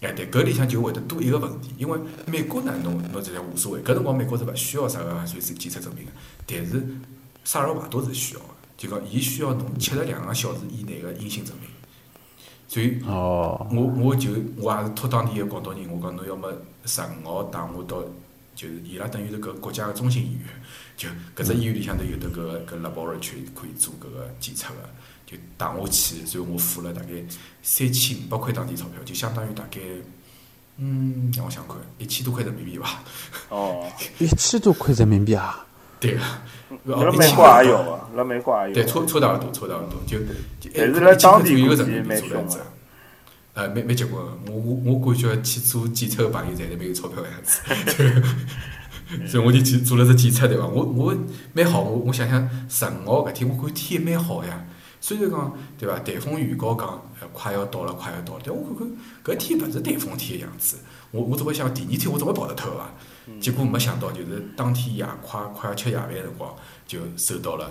[0.00, 6.10] 哎对，搿里向就会得多一个问题，因为美国呢侬侬这无所谓，搿辰光美国是勿需要啥个随时检测证明个，
[6.46, 6.84] 但是
[7.44, 11.68] 萨尔瓦多是需要个，就讲伊需要侬七十两个小时以内个阴性证明。
[12.66, 16.52] 所以，我我就我也是托当地个广东人，我讲侬要么
[16.84, 18.02] 十五号带我到，
[18.54, 20.48] 就是伊拉等于是搿国家个中心医院，
[20.96, 24.80] 就搿只医院里向头有得搿个搿 laboratory 可以做搿个检测个，
[25.34, 27.08] 就带我去，然后我付了大概
[27.62, 29.80] 三千五百块当地钞票，就相当于大概，
[30.78, 33.02] 嗯，让我想看，一千多块人民币吧？
[33.48, 33.86] 哦，
[34.18, 35.64] 一千多块人民币啊？
[36.00, 36.20] 对个，
[36.96, 38.74] 辣美国也有啊，辣美国也有。
[38.74, 40.18] 对，差差大多，差大多，就
[40.74, 42.66] 但是辣当地估计蛮凶个。
[43.54, 47.60] 呃，蛮蛮结棍个，我我我感觉去做检测个朋友侪是蛮有钞票个样子，
[49.28, 50.66] 所以我就去做了只检测，对伐？
[50.66, 51.16] 我我
[51.52, 54.66] 蛮好，我我想想十五号搿天，我看天蛮好呀。
[55.04, 56.98] 虽然讲对伐，台风预告讲
[57.30, 58.88] 快要到了，快要到了，但我看看
[59.22, 60.78] 搿天勿是台风天个样子。
[61.10, 62.88] 我我总归想第二天我总归跑得脱个伐？
[63.38, 66.50] 结果没想到，就是当天夜快快要吃夜饭个辰光，
[66.86, 67.70] 就收到了。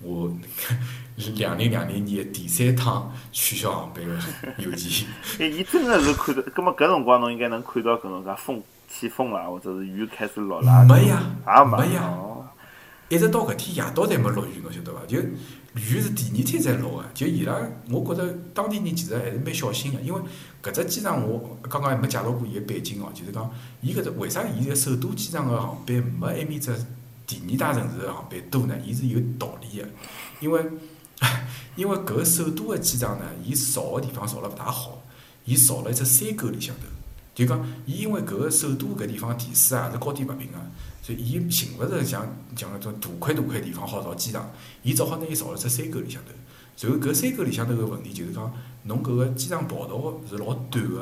[0.00, 0.32] 我
[1.36, 4.14] 两零两零年第三趟取消航班个
[4.56, 5.06] 邮件。
[5.38, 10.82] 哎，伊真个是看到，葛末搿辰光侬应该能看到搿种介风起风啦，或者是雨开始落啦。
[10.88, 12.10] 没呀，也没呀，
[13.10, 15.04] 一直到搿天夜到才没落雨，侬晓得伐？
[15.06, 17.04] 就雨是第二天才落个。
[17.12, 20.20] 就伊拉，我觉着当地人其实还是蛮小心个，因为
[20.62, 23.50] 搿只机场我刚刚还没介绍过伊个背景哦，就是讲
[23.82, 26.74] 伊搿只为啥伊个首都机场个航班没埃面只？
[27.26, 29.86] 第二大城市个航班多呢，伊是有道理个，
[30.40, 30.60] 因为
[31.76, 35.00] 因为搿个首都个机场呢，伊造个地方造了勿大好，
[35.44, 36.82] 伊造了一只山沟里向头，
[37.32, 40.58] 就讲伊因为搿个首都搿地方地势也是高低勿平个，
[41.10, 44.48] 所以伊寻勿着像像搿种大块大块地方好造机场，
[44.84, 46.30] 伊只好拿伊造了只山沟里向头。
[46.78, 48.52] 然后搿山沟里向头个问题就是讲，
[48.84, 51.00] 侬搿个机场跑道是老短个，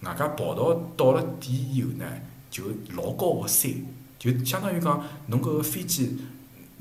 [0.00, 2.06] 外加跑道到了底以后呢，
[2.50, 3.70] 就老高个山。
[4.18, 6.16] 就相当于讲，侬搿个飞机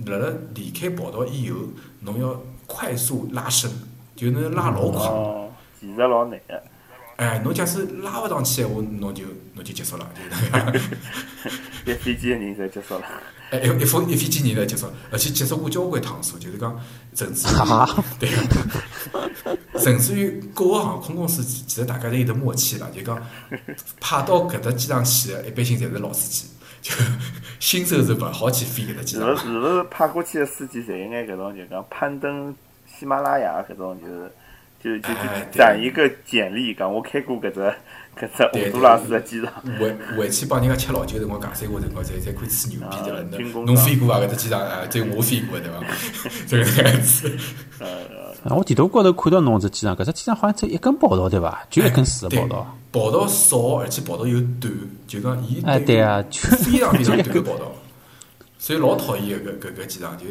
[0.06, 1.58] 辣辣离开跑道以后，
[2.00, 3.70] 侬要快速拉升，
[4.16, 5.02] 就侬要拉老快。
[5.06, 6.64] 哦，其实老难个。
[7.20, 10.10] 哎，侬假使拉勿上去闲话，侬就侬就结束了，
[11.86, 13.04] 就 一飞机个人侪结束了。
[13.52, 16.80] 哎，一一飞一飞机人侪结束，而且结束过交关趟数，就是讲，
[17.14, 17.52] 甚至于
[18.20, 18.30] 对，
[19.82, 23.22] 甚至于各个航空公司其实大家侪有得默契了，就讲
[24.00, 26.48] 派到搿搭机场去个，一般性侪是老司机。
[26.82, 26.94] 就
[27.60, 29.36] 新手是勿好去飞搿只机场。
[29.36, 32.56] 是勿是派过去个司机侪应该搿种就讲攀登
[32.88, 34.32] 喜马拉雅搿种就是
[34.82, 35.20] 就就就
[35.52, 37.60] 攒一个简历，讲我开过搿只
[38.18, 39.52] 搿只洪都拉斯个机场。
[39.80, 43.12] 回回去帮人家吃老酒辰光，讲三话辰光，才才可以吹牛逼对
[43.46, 43.60] 伐？
[43.60, 44.86] 侬侬飞过伐搿只机场啊？
[44.90, 45.84] 只有我飞过对伐？
[46.48, 47.32] 这个样子。
[48.46, 51.62] 啊，我地图高头看到侬只机场，搿只机场好像只一根跑道对伐？
[51.70, 52.78] 就一根四个跑道。
[52.92, 54.74] 跑道少，而且跑道又短，
[55.06, 57.72] 就讲伊对啊非常非常短个跑道，
[58.58, 60.18] 所以老讨厌个搿搿机场。
[60.18, 60.26] 就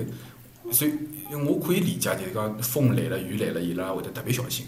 [0.72, 0.92] 所以
[1.36, 4.66] 我可以理解，就是讲风来了、雨来了，伊拉会得特别小心。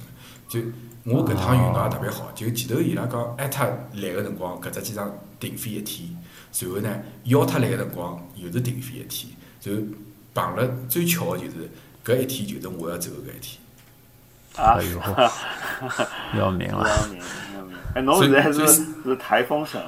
[0.49, 0.61] 就
[1.05, 6.09] 我搿趟运道也特别好，就前头伊拉讲艾特来个辰光，搿只机场停飞一天，
[6.53, 9.70] 随后呢幺特来个辰光又是停飞一天，就
[10.35, 11.70] 碰了最巧个就是
[12.05, 13.59] 搿一天就是我要走个搿一天。
[14.57, 15.01] 哎呦，
[16.38, 16.85] 要命了！
[17.94, 19.81] 哎，侬现在是是台风省，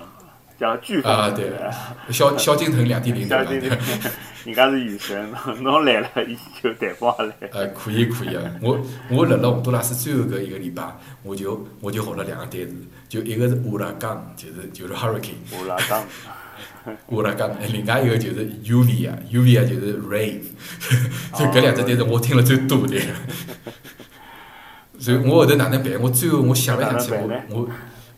[0.58, 1.50] 叫飓风啊，对，
[2.10, 3.70] 萧萧敬腾两点零，萧敬腾，
[4.44, 7.34] 人家是雨神， 侬来了伊就台风也来。
[7.52, 10.82] 呃，可以可以啊，我我辣辣洪都拉斯最后搿一个礼拜，
[11.22, 12.74] 我就我就学了两个单词，
[13.08, 16.04] 就一个是乌拉冈，就是就是 hurricane，乌拉冈，
[17.08, 20.40] 乌拉冈，另外一个就是 UV 啊，UV 啊就是 Rain，
[21.34, 23.00] 所以搿两只单词我听了最多的。
[24.98, 26.00] 所以我后头哪能办？
[26.00, 27.68] 我最后我想了想去，我我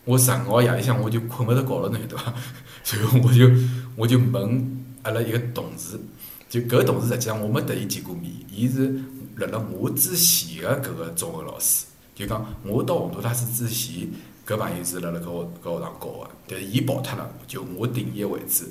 [0.05, 2.33] 我十五号夜里向我就困勿着觉了，侬晓得伐？
[2.83, 3.49] 所以我就
[3.95, 5.99] 我就问阿拉一个同事，
[6.47, 8.93] 就搿个同事实际上我没得伊见过面，伊是
[9.37, 14.07] 辣辣我之前个搿个中学老师，就讲我到洪都大师之前，
[14.45, 18.65] 搿朋友是辣辣搿学搿学堂教个，但是伊跑脱了，就我顶伊个位置。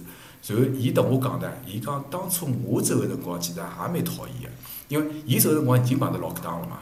[0.46, 4.48] 然后伊同我讲呢，伊讲当初我走个辰光其实也蛮讨厌个，
[4.88, 6.78] 因为伊走个辰光已经碰着 lockdown 了嘛。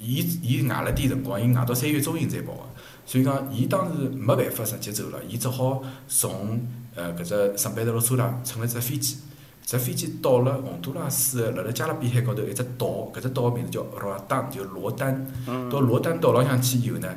[0.00, 2.60] 伊伊挨了点辰光，伊挨到三月中旬才跑个，
[3.06, 9.18] 所以讲伊当时没办法直接走了，伊只好从呃搿只圣贝德罗苏拉乘了只飞机，
[9.66, 15.26] 只飞机到了洪都拉斯辣辣加勒比海高头一只岛，搿只岛个名字叫罗丹，就罗丹。
[15.70, 17.08] 到罗丹岛浪向去以后呢，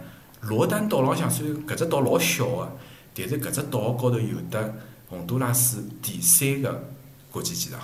[0.41, 2.71] 罗丹岛浪向虽然搿只岛老小个，
[3.15, 4.75] 但是搿只岛高头有得
[5.09, 6.89] 洪都拉斯第三个
[7.31, 7.79] 国际机场，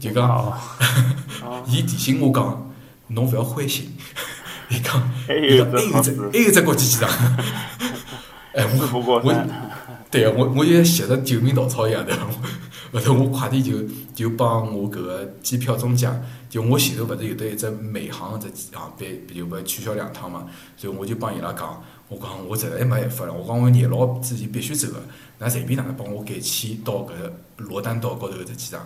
[0.00, 0.58] 就讲，
[1.68, 2.66] 伊提醒我讲。
[3.08, 3.92] 侬勿要灰心，
[4.68, 7.08] 伊讲，伊讲还有只还有只国际机场，
[8.52, 9.46] 哎，我我，
[10.10, 12.12] 对个，我我就吸着救命稻草一样的，
[12.92, 13.72] 后 头我快点就
[14.14, 16.08] 就帮我搿个机票中介，
[16.48, 27.10] 就我前头勿是有得一只美航只航班，就勿取消两趟嘛，所以我就帮伊拉讲，我讲我实在没办法了，我讲我廿六号之前必须走个，㑚随便哪能帮我改签到搿
[27.58, 28.80] 罗丹岛高头搿只机场。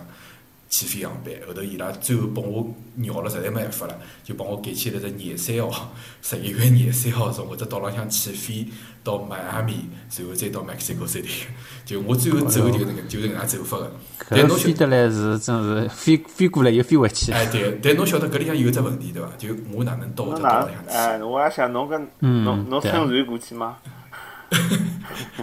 [0.71, 5.91] 起飞航班，后头伊拉最后帮我绕了，实在没办法了，就帮我改签了只廿三号，
[6.23, 8.65] 十一月廿三号从搿只岛浪向起飞
[9.03, 9.73] 到迈阿密，
[10.17, 11.43] 然后再到墨西哥 City。
[11.83, 12.79] 就我最后走就
[13.09, 13.91] 就是搿能走法个。
[14.29, 17.33] 但侬飞得来是真是飞飞过来又飞回去。
[17.33, 19.29] 哎，对，但侬晓得搿里向有只问题对伐？
[19.37, 20.93] 就我哪能到搿只岛浪向去？
[20.95, 23.75] 哎，我也想侬跟侬侬乘船过去吗？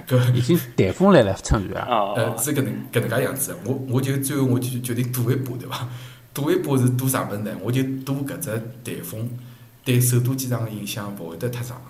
[0.06, 2.12] 搿 已经台风来了，乘船啊！
[2.16, 3.56] 呃，是搿能搿能介样子。
[3.64, 5.88] 我我就最后我就决定赌一把，对伐？
[6.34, 7.50] 赌一把是赌啥物事呢？
[7.62, 8.50] 我就赌搿只
[8.84, 9.28] 台风
[9.84, 11.84] 对首都机场个影响勿会得太长个。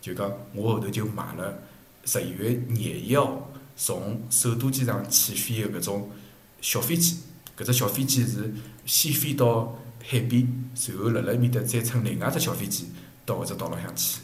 [0.00, 1.58] 就讲我后头就买了
[2.04, 6.10] 十一月廿一号从首都机场起飞个搿种
[6.60, 7.18] 小飞机。
[7.58, 8.52] 搿只小飞机是
[8.86, 12.88] 先飞到海边，随后辣辣埃面搭再乘另外只小飞机
[13.26, 14.18] 到搿只岛浪向去。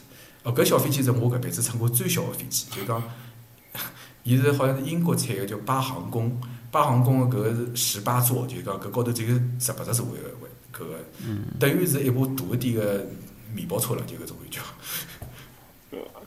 [0.47, 3.03] 哦，搿小飞机是我搿辈子乘过最小个飞机，就讲，
[4.23, 10.95] 伊是好像是英国产个叫巴航空，巴航空个搿个是十八座，就讲搿高头只有十八只座位个位，搿个，
[11.59, 13.05] 等于是一部大一点个
[13.53, 14.61] 面包车了，就搿种感觉。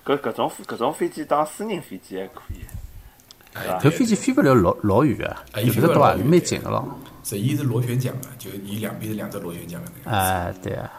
[0.05, 2.65] 搿搿种搿种飞机当私人飞机还可以，
[3.53, 6.99] 哎，搿飞机飞勿了老老远个，伊飞得到也是蛮近个咯。
[7.23, 10.17] 是，伊是螺旋桨个，就伊两边是两只螺旋桨个那个。
[10.17, 10.91] 哎，对啊。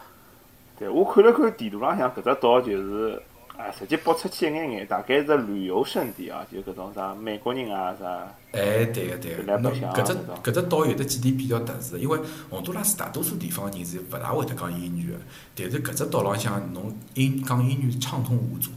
[0.80, 3.22] 对，我看了看地图浪向搿只岛，就是
[3.58, 8.06] 啊，实际拨出去一眼眼，大概是旅游胜地啊，就搿种啥美国人啊啥。
[8.52, 15.18] 哎，对个对个，侬搿只搿只岛有得几点比较特殊，因为洪都拉斯大多数地方人是勿大会得讲英语个，
[15.54, 18.70] 但是搿只岛浪向侬英讲英语畅通无阻，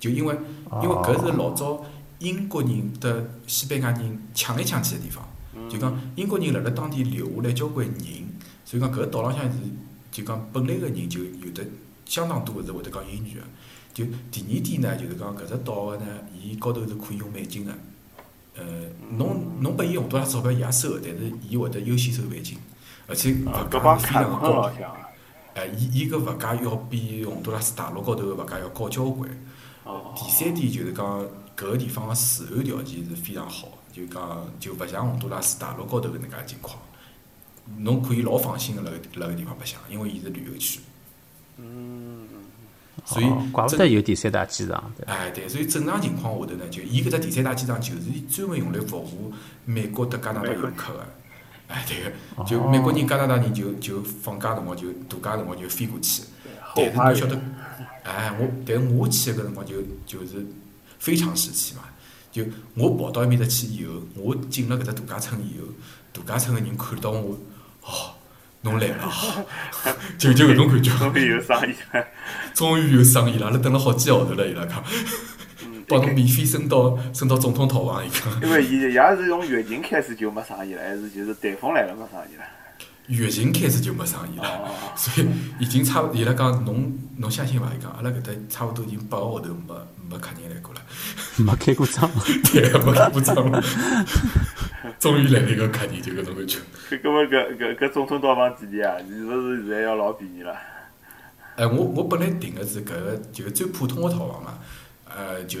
[0.00, 0.34] 就因为
[0.82, 1.84] 因为搿是老早
[2.20, 5.22] 英国人的西班牙人抢来抢去个地方，
[5.68, 8.04] 就讲英国人辣辣当地留下来交关人，
[8.64, 9.58] 所以讲搿个岛浪向是。
[10.16, 11.62] 就讲本来个人就有的
[12.06, 13.42] 相当多个是会得讲英语个，
[13.92, 17.72] 就第二点呢，就是讲搿只岛个呢，伊高头是可以用美金个，
[18.54, 18.64] 呃，
[19.18, 22.56] 侬侬拨伊洪都拉斯钞票伊也收个，但是伊会得优先收美金，
[23.06, 24.72] 而且物价是非常个高。
[25.52, 29.30] 哎，伊伊搿物价要比洪都拉斯大陆高头个物价要高交关。
[30.16, 31.20] 第三点就是讲
[31.54, 36.78] 搿个地方个治安条件是非常好，就讲就勿像洪都拉斯大陆高头搿能介情况。
[37.78, 40.80] 侬可以老放心个辣个辣个地方白相，因为伊是旅游区。
[41.58, 42.26] 嗯。
[43.04, 44.92] 所以怪不得有第三大机场。
[45.06, 49.32] 哎，对，所以正常情况下头呢，就伊搿只第三大机场就是专门用来服务
[49.64, 51.06] 美国和加拿大游客个。
[51.68, 56.22] 哎，对个，就美国人、加拿大人就就放假辰光就度假辰光就飞过去。
[56.74, 57.40] 但是侬晓得，
[58.02, 60.44] 哎，我但是我去个辰光就就是
[60.98, 61.82] 非常时期嘛，
[62.32, 65.66] 就我跑到埃面搭去以后，我进了搿只度假村以后，
[66.12, 67.38] 度假村个人看到我。
[67.86, 68.12] 哦，
[68.62, 69.08] 侬来了，
[70.18, 70.90] 就就搿种感觉。
[70.98, 72.04] 终于有生意了，
[72.52, 74.82] 终于有生意了，阿拉等了好几个号头了，伊拉讲，
[75.86, 78.42] 帮侬免费升到升到总统套房，伊讲。
[78.42, 82.44] 因为伊也是从疫情开始就没生意了，还是就是台风来了没生意了？
[83.06, 85.28] 疫情开始就没生意了，所以
[85.60, 87.70] 已经差，伊拉讲侬侬相信伐？
[87.78, 89.74] 伊讲阿拉搿搭差勿多已经八个号头没
[90.08, 90.80] 没客人来过了，
[91.36, 92.10] 没开过张，
[92.52, 93.34] 对，没开过张。
[94.98, 96.58] 终于来了一个客人，就搿种感觉。
[96.90, 98.96] 搿么搿搿搿总统套房几钿啊？
[99.08, 100.56] 是勿是现在要老便宜了？
[101.56, 104.58] 哎，我我本来订个是搿个就最普通个套房嘛，
[105.08, 105.58] 呃，就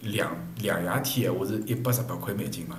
[0.00, 2.76] 两两夜天闲话是一百十八块美金嘛，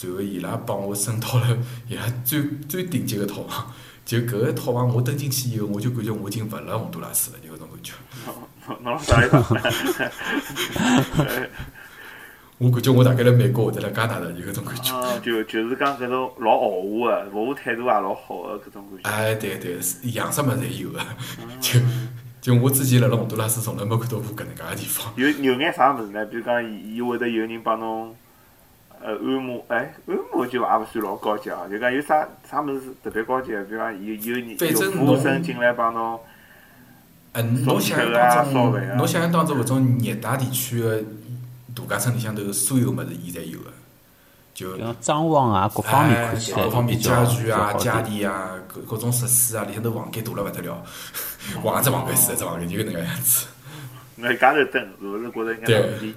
[0.00, 1.58] 然后伊拉帮我升到了
[1.88, 3.72] 伊拉最最顶级个套房，
[4.04, 7.38] 就搿个套房我登进去以后，我就感觉我已经勿辣洪都拉斯了，
[8.26, 10.10] 侬侬啥意思？
[12.58, 14.92] 我感觉我大概辣美国或者辣加拿大有搿种感觉。
[14.92, 19.08] 啊，就就是讲搿种老豪华个，服务态度也老好个搿种感觉。
[19.08, 20.98] 哎，对对，是样式物事侪有 个，
[21.60, 21.78] 就
[22.40, 25.12] 就我之前辣辣洪都拉斯从来没看到过搿能介个地方。
[25.14, 26.26] 有有眼啥物事呢？
[26.26, 28.12] 比如讲，伊伊会得有人帮侬，
[29.00, 31.60] 呃，按摩，哎，按摩就也勿算老高级啊。
[31.70, 33.62] 就讲有啥啥物事特别高级个？
[33.62, 36.20] 比如讲有有人有服务生进来帮侬，嗯，
[37.42, 41.02] 侬想象当中，侬想象当中搿种热带地区个
[41.74, 43.70] 度假村里向头所有物事伊侪有个，
[44.54, 50.82] 就像装潢啊，各方面哎看起来各方面家具啊、家电啊、各各种设施啊，里向头房间大了勿得了，
[51.62, 53.46] 房子房间是一只房间就搿能介样子。
[54.16, 56.14] 那一家头蹲，是勿是觉着应该浪费？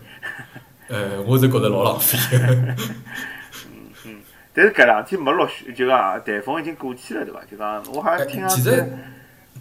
[0.89, 2.76] 呃，我是觉着老浪费的。
[4.53, 7.39] 但是搿两天没落雪，就讲台风已经过去了，对伐？
[7.49, 8.86] 就讲我好像听上去其实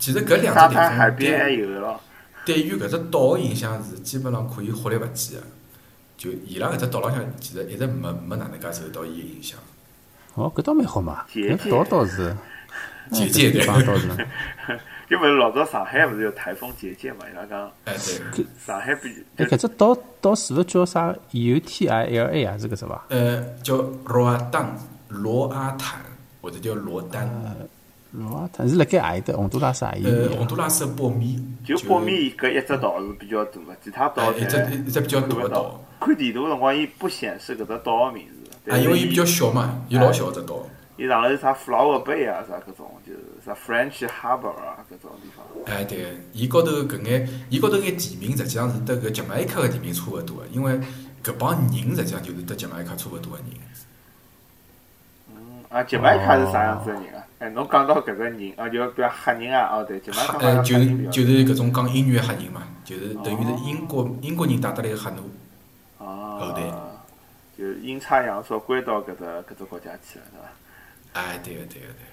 [0.00, 2.00] 其实搿两沙只滩海地边还方对有个咯。
[2.44, 5.42] 对于搿只岛个影响是基本上可以忽略勿计个。
[6.16, 9.58] 就伊拉搿只岛浪向其实一直没没哪能介受到伊个影响。
[10.34, 12.36] 哦，搿倒蛮好嘛，节搿岛倒是，
[13.10, 14.08] 节节地方倒是，
[15.10, 17.24] 因为老早上海勿是有台风节节嘛？
[17.30, 17.94] 伊拉讲哎，
[18.34, 22.58] 对，上海比哎，搿只岛岛是勿是叫啥 U T I L A 啊？
[22.58, 23.04] 是搿只伐？
[23.08, 24.76] 呃，叫罗阿丹、
[25.08, 26.00] 罗阿坦
[26.40, 27.28] 或者叫罗丹。
[28.12, 29.34] 罗阿坦是辣盖阿里搭？
[29.34, 35.80] 洪都拉斯阿里呃，洪都拉斯的波米，就北面搿一只岛是比较大个，其他岛哎一只侪一只比较大个岛。
[36.00, 40.58] 看地图个辰光，伊不显示搿只岛个名字，啊，因为伊比较小嘛，伊老小只岛。
[40.96, 45.46] 伊上头有啥 Flower Bay 啊，啥搿种，就是啥 French Harbour 啊搿种地方。
[45.64, 50.78] 哎，对，伊高头搿眼，伊高头眼地名实际上是得搿杰马伊卡个地名差勿多个，因为
[51.24, 53.46] 搿帮人实际上就是得杰马伊卡差勿多个人。
[55.70, 57.24] 啊，吉麦卡是啥样子个人啊？
[57.38, 65.22] 哎，侬讲到搿个人啊，就比如黑人啊，哦对，吉麦卡呃，就是就是搿种讲英语的黑人嘛，就是等于是英国英国人带得来个黑奴。
[65.98, 66.90] 后代啊，
[67.56, 71.20] 就阴差阳错归到搿只搿只国家去了，对伐？
[71.20, 72.10] 哎，对个对个对个。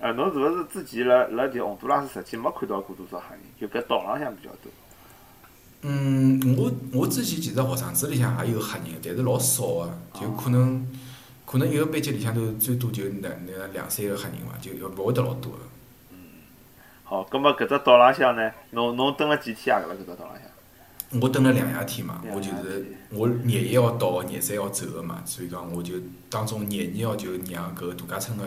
[0.00, 3.40] 呃，侬是勿是之前辣辣就洪都拉斯实际没看到过多少黑人？
[3.58, 4.70] 就搿岛浪向比较多。
[5.82, 10.86] 嗯，我我之前其实学生子里向也有黑人，但是老少个，就可能
[11.50, 15.58] 可能一个班级里向头最多就两两两三个黑人伐，就勿会得老多个。
[16.10, 16.18] 嗯
[17.04, 19.80] 好，葛末搿只岛浪向呢，侬侬蹲了几天啊？
[19.90, 21.18] 搿只岛浪向？
[21.22, 25.94] 我蹲了两夜天嘛，我就是天我廿一号到，廿三号走个嘛，所以讲我就
[26.28, 28.44] 当中廿二号就让搿度假村个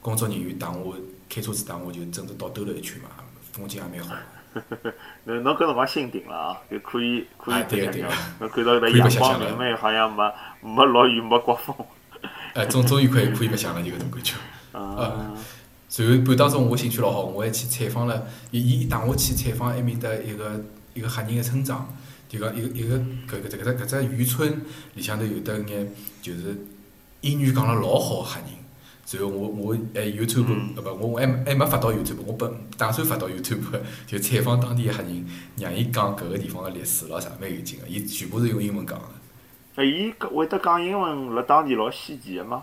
[0.00, 0.96] 工作人员带我
[1.28, 3.10] 开车子带我就整只岛兜了一圈嘛，
[3.52, 4.16] 风景也蛮好。
[5.24, 8.08] 侬侬搿辰光心定了啊，就可以可以哎白相相对个对个。
[8.40, 10.32] 侬看到搿可以白阳光明媚，好像没
[10.62, 11.76] 没落雨没刮风。
[12.54, 14.34] 哎，终终于可以可以白相了，就搿种感觉。
[14.72, 15.32] 啊，
[15.88, 21.92] 随后半当中我兴趣老好，我还去采访了，伊伊带我去采访埃面搭一个一个黑人个村长，
[22.28, 22.96] 就讲一个一个
[23.28, 24.60] 搿搿只搿只搿只渔村
[24.94, 25.92] 里向头有得眼
[26.22, 26.66] 就是
[27.22, 28.50] 英语讲了老好个黑人。
[29.04, 30.46] 随后我我哎 YouTube
[30.76, 33.58] 呃不我我还还没发到 YouTube，我本打算发到 YouTube，
[34.06, 35.26] 就采访当地个黑人，
[35.56, 39.04] 让伊讲搿个地方个历史咾啥蛮有劲个，伊全部是用英文讲个。
[39.80, 42.62] 哎，伊搿会得讲英文，辣当地老稀奇个吗？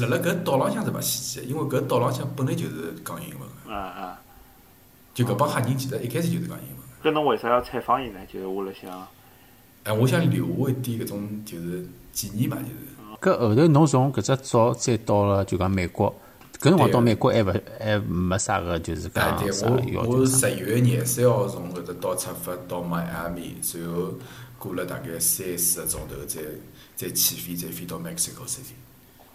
[0.00, 4.20] 辣辣搿岛浪向是勿稀奇个，因为搿岛浪向本来就是讲英文个，啊啊，
[5.12, 6.78] 就搿帮黑人其实一开始就是讲英文。
[7.04, 8.20] 搿侬为啥要采访伊呢？
[8.32, 9.06] 就是我辣想，
[9.84, 12.74] 哎，我想留下一点搿种就是纪念嘛，就是。
[13.20, 16.10] 搿后头侬从搿只岛再到了就讲美国，
[16.58, 20.20] 搿辰光到美国还勿还没啥个就是讲啥要我。
[20.20, 24.14] 我十月廿三号从搿只岛出发到迈阿密，随后
[24.58, 26.42] 过了大概三四个钟头，再
[26.96, 28.74] 再起飞，再飞到 Mexico City，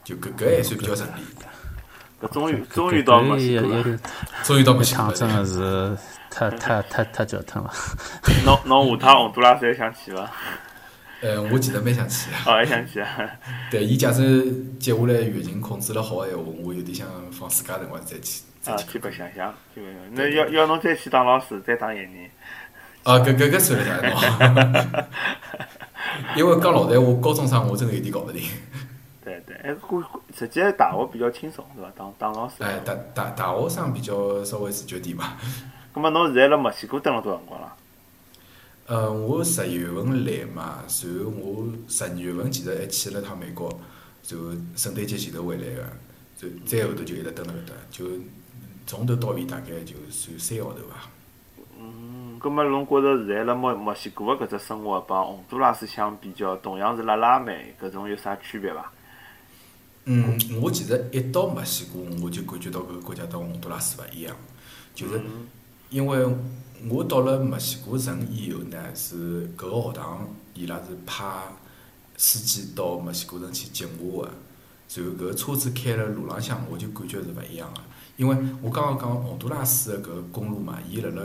[0.04, 1.22] 就搿搿还算比较顺利。
[2.22, 4.00] 搿终于终于到墨西哥了。
[4.44, 5.46] 终于到墨西哥趟真的了。
[5.46, 5.98] 是
[6.30, 7.72] 太太太太折腾了。
[8.46, 10.32] 侬侬下趟洪都拉斯还想去伐？
[11.22, 13.30] 呃，我其实蛮想去的，哦，还想去啊？
[13.72, 14.44] 但伊假使
[14.78, 20.14] 接下来疫情控制了好个闲话，我有点想放暑假辰光再去再去白相相，去白相。
[20.14, 22.30] 那要要侬再去当老师，再当一年。
[23.04, 25.06] 啊，搿搿搿算了下侬。
[26.36, 28.42] 因为讲老实闲话，高中生我真的有点搞勿定。
[29.24, 30.04] 对对，哎，过
[30.38, 31.92] 实际大学比较轻松，对伐？
[31.96, 32.56] 当当老师。
[32.64, 35.38] 哎，大大大学生比较稍微自觉点嘛。
[35.94, 37.74] 咁么侬现在辣墨西哥蹲了多少辰光了？
[38.88, 43.70] 呃，我十一月份来嘛，然后我十二月份其实还去了趟美国，
[44.28, 45.84] 然后圣诞节前头回来个，
[46.38, 48.06] 就再后头就一直蹲辣搿搭，就
[48.86, 51.10] 从头到尾大概就算三个号头伐。
[52.44, 58.92] 嗯，葛末侬觉着现在辣墨墨西哥个搿只生活帮洪都拉斯相比较，同样是辣拉美，搿种有啥区别伐？
[60.06, 64.36] 嗯，我其实一到墨西哥，我就感觉到搿个国家到洪都拉斯勿一样，
[64.94, 65.22] 就是
[65.90, 66.28] 因为
[66.90, 71.26] 我到了墨西哥城以后呢，是搿个学堂伊拉是派
[72.18, 74.30] 司机到墨西哥城去接我个，
[74.96, 77.80] 然后搿个车子开了路浪向，我就感觉是勿一样个，
[78.18, 81.24] 因为我刚刚讲洪都拉斯个搿个公路嘛，伊辣辣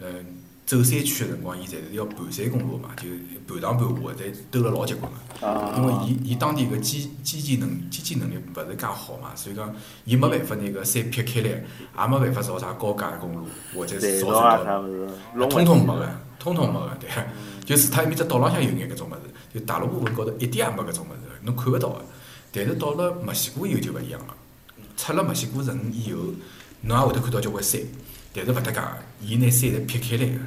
[0.00, 0.37] 嗯
[0.68, 3.08] 走山区个辰光，伊侪是要盘山公路嘛，就
[3.48, 5.46] 盘上盘下个，但兜了老结棍个。
[5.46, 16.06] 啊因为伊伊当地个基基建能基建能力勿是介好嘛，所以讲伊没办法拿个山劈开来，也没办法造啥高架公路或者是造隧道通通没个，
[16.38, 17.08] 通通没个，对。
[17.64, 19.20] 就除脱埃面只岛浪向有眼搿种物事，
[19.54, 22.04] 就大陆部分高头一点也没搿种物事，侬看勿到个。
[22.52, 24.34] 但是到了墨西哥以后就勿一样了，
[24.98, 26.18] 出了墨西哥城以后，
[26.82, 27.80] 侬也会得看到交关山，
[28.32, 28.88] 但是勿搭界个，
[29.22, 30.38] 伊拿山侪劈开来个。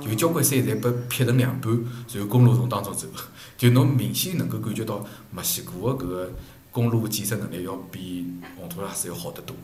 [0.00, 1.72] 就交关山侪被劈成两半，
[2.12, 3.06] 然后公路从当中走，
[3.58, 6.32] 就侬明显能够感觉到墨西哥个搿个
[6.70, 9.56] 公路建设能力要比洪都拉斯要好得多。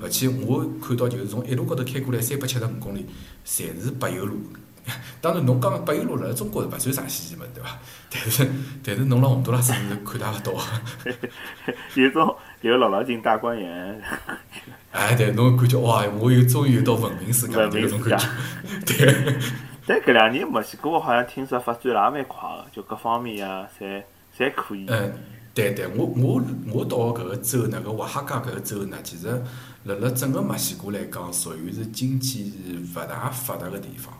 [0.00, 3.04] 而且我看到就是从一路高头开过来三百七十五公里，
[3.44, 4.36] 侪是柏油路。
[5.20, 7.78] 当然，侬讲柏油路辣辣中国是勿算啥稀奇物事，对伐？
[8.10, 8.50] 但是
[8.84, 10.52] 但是侬辣洪都拉斯是看大勿到
[11.04, 12.00] 个。
[12.00, 14.00] 有种有姥姥进大观园，
[14.92, 18.26] 哎，对，侬感觉哇，我有终于有到文明世界的文明世界搿种感觉。
[18.86, 19.36] 对。
[19.86, 24.02] 但搿两年墨西哥好像听说发展了也蛮快个，就各方面啊，侪
[24.36, 24.86] 侪可以。
[24.88, 25.12] 嗯，
[25.54, 29.26] 对对，我我我到搿个州呢，搿瓦哈加搿个州呢，其实
[29.84, 34.12] 辣辣整个墨西哥来讲，属于是经济是勿大发达个地方。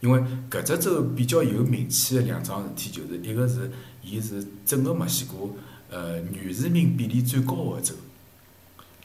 [0.00, 3.70] 因为搿只州比较有名气个两桩事体，就是一个是
[4.02, 5.50] 伊是整个墨西哥
[5.90, 7.94] 呃原市民比例最高个州，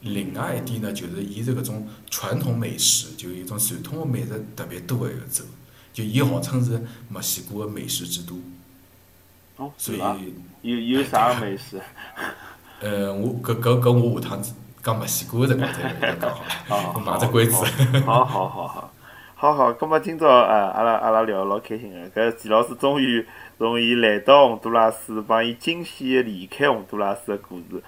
[0.03, 5.43] 另外一点呢，就是伊是搿种传统美食，就有一种传统的美食特别多个一个州，
[5.91, 8.35] 就伊号称是墨西哥个美食之都，
[9.57, 9.99] 哦，所以。
[10.61, 11.77] 有有啥美食？
[12.79, 16.29] 呃，我搿搿搿我下趟子讲墨西哥个辰光再再讲
[16.67, 17.99] 好好了， 我卖只关子。
[18.05, 18.91] 好好好好，
[19.35, 22.09] 好好，葛末今朝呃，阿拉阿拉聊得老开心个。
[22.11, 23.25] 搿季老师终于
[23.57, 27.83] 从伊来到洪都拉斯，帮伊惊喜个离开洪都拉斯个故事，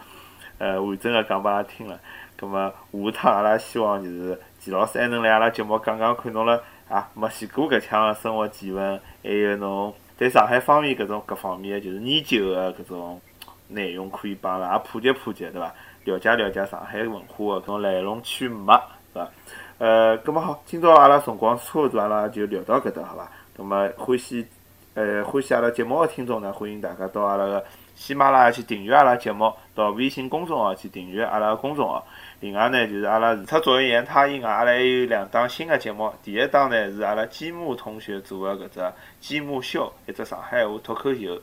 [0.57, 1.99] 呃，完整个讲拨阿拉听了。
[2.37, 13.21] 葛末下趟阿拉希望就是季老师还能来阿拉节目讲讲看侬了啊墨西哥搿腔个生活见闻，还有侬对上海方面搿种各方面个就是研究个搿种
[13.69, 15.73] 内容，可以帮阿拉也普及普及，对伐？
[16.03, 18.79] 了解了解上海文化个搿种来龙去脉，
[19.13, 19.31] 对伐？
[19.77, 23.31] 呃，葛末好，今朝阿拉辰光差勿多，阿拉就聊到搿搭，好伐？
[23.55, 24.45] 葛末欢喜
[24.93, 27.63] 呃欢喜阿拉节目个听众呢，欢迎大家到阿拉个
[27.95, 32.05] 喜马拉雅去订阅阿拉节目，到微信公众号去订阅阿拉个公众号。
[32.41, 36.13] 另外呢，就是阿拉除脱作为言他音外，阿拉还有两档新个节目。
[36.21, 41.41] 第一档呢是阿拉积木同学做个搿只积木秀，一只上海话脱口秀。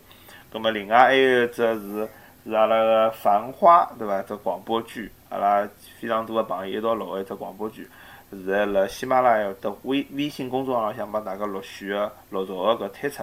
[0.53, 2.09] 葛末另外还有一只是
[2.45, 4.23] 是阿拉个《繁花》，对伐？
[4.23, 5.67] 只广播剧，阿拉
[5.99, 7.89] 非常多个朋友一道录个一只广播剧。
[8.31, 13.23] 现在辣喜马拉雅的微微信公众号浪向帮大家陆续个陆续个搿推出。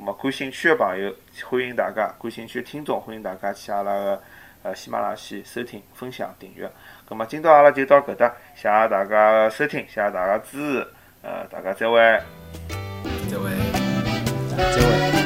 [0.00, 4.22] 那么感兴趣的朋友，欢迎大家；感兴趣的听众，欢迎大家去阿拉个
[4.62, 6.68] 呃喜马拉雅收听、分享、订阅。
[7.06, 10.88] 那么今朝阿拉就到搿搭，谢谢大家收听，谢谢大家支持，
[11.20, 12.00] 呃，大家再会。
[13.30, 13.50] 再会。
[14.56, 15.19] 再会。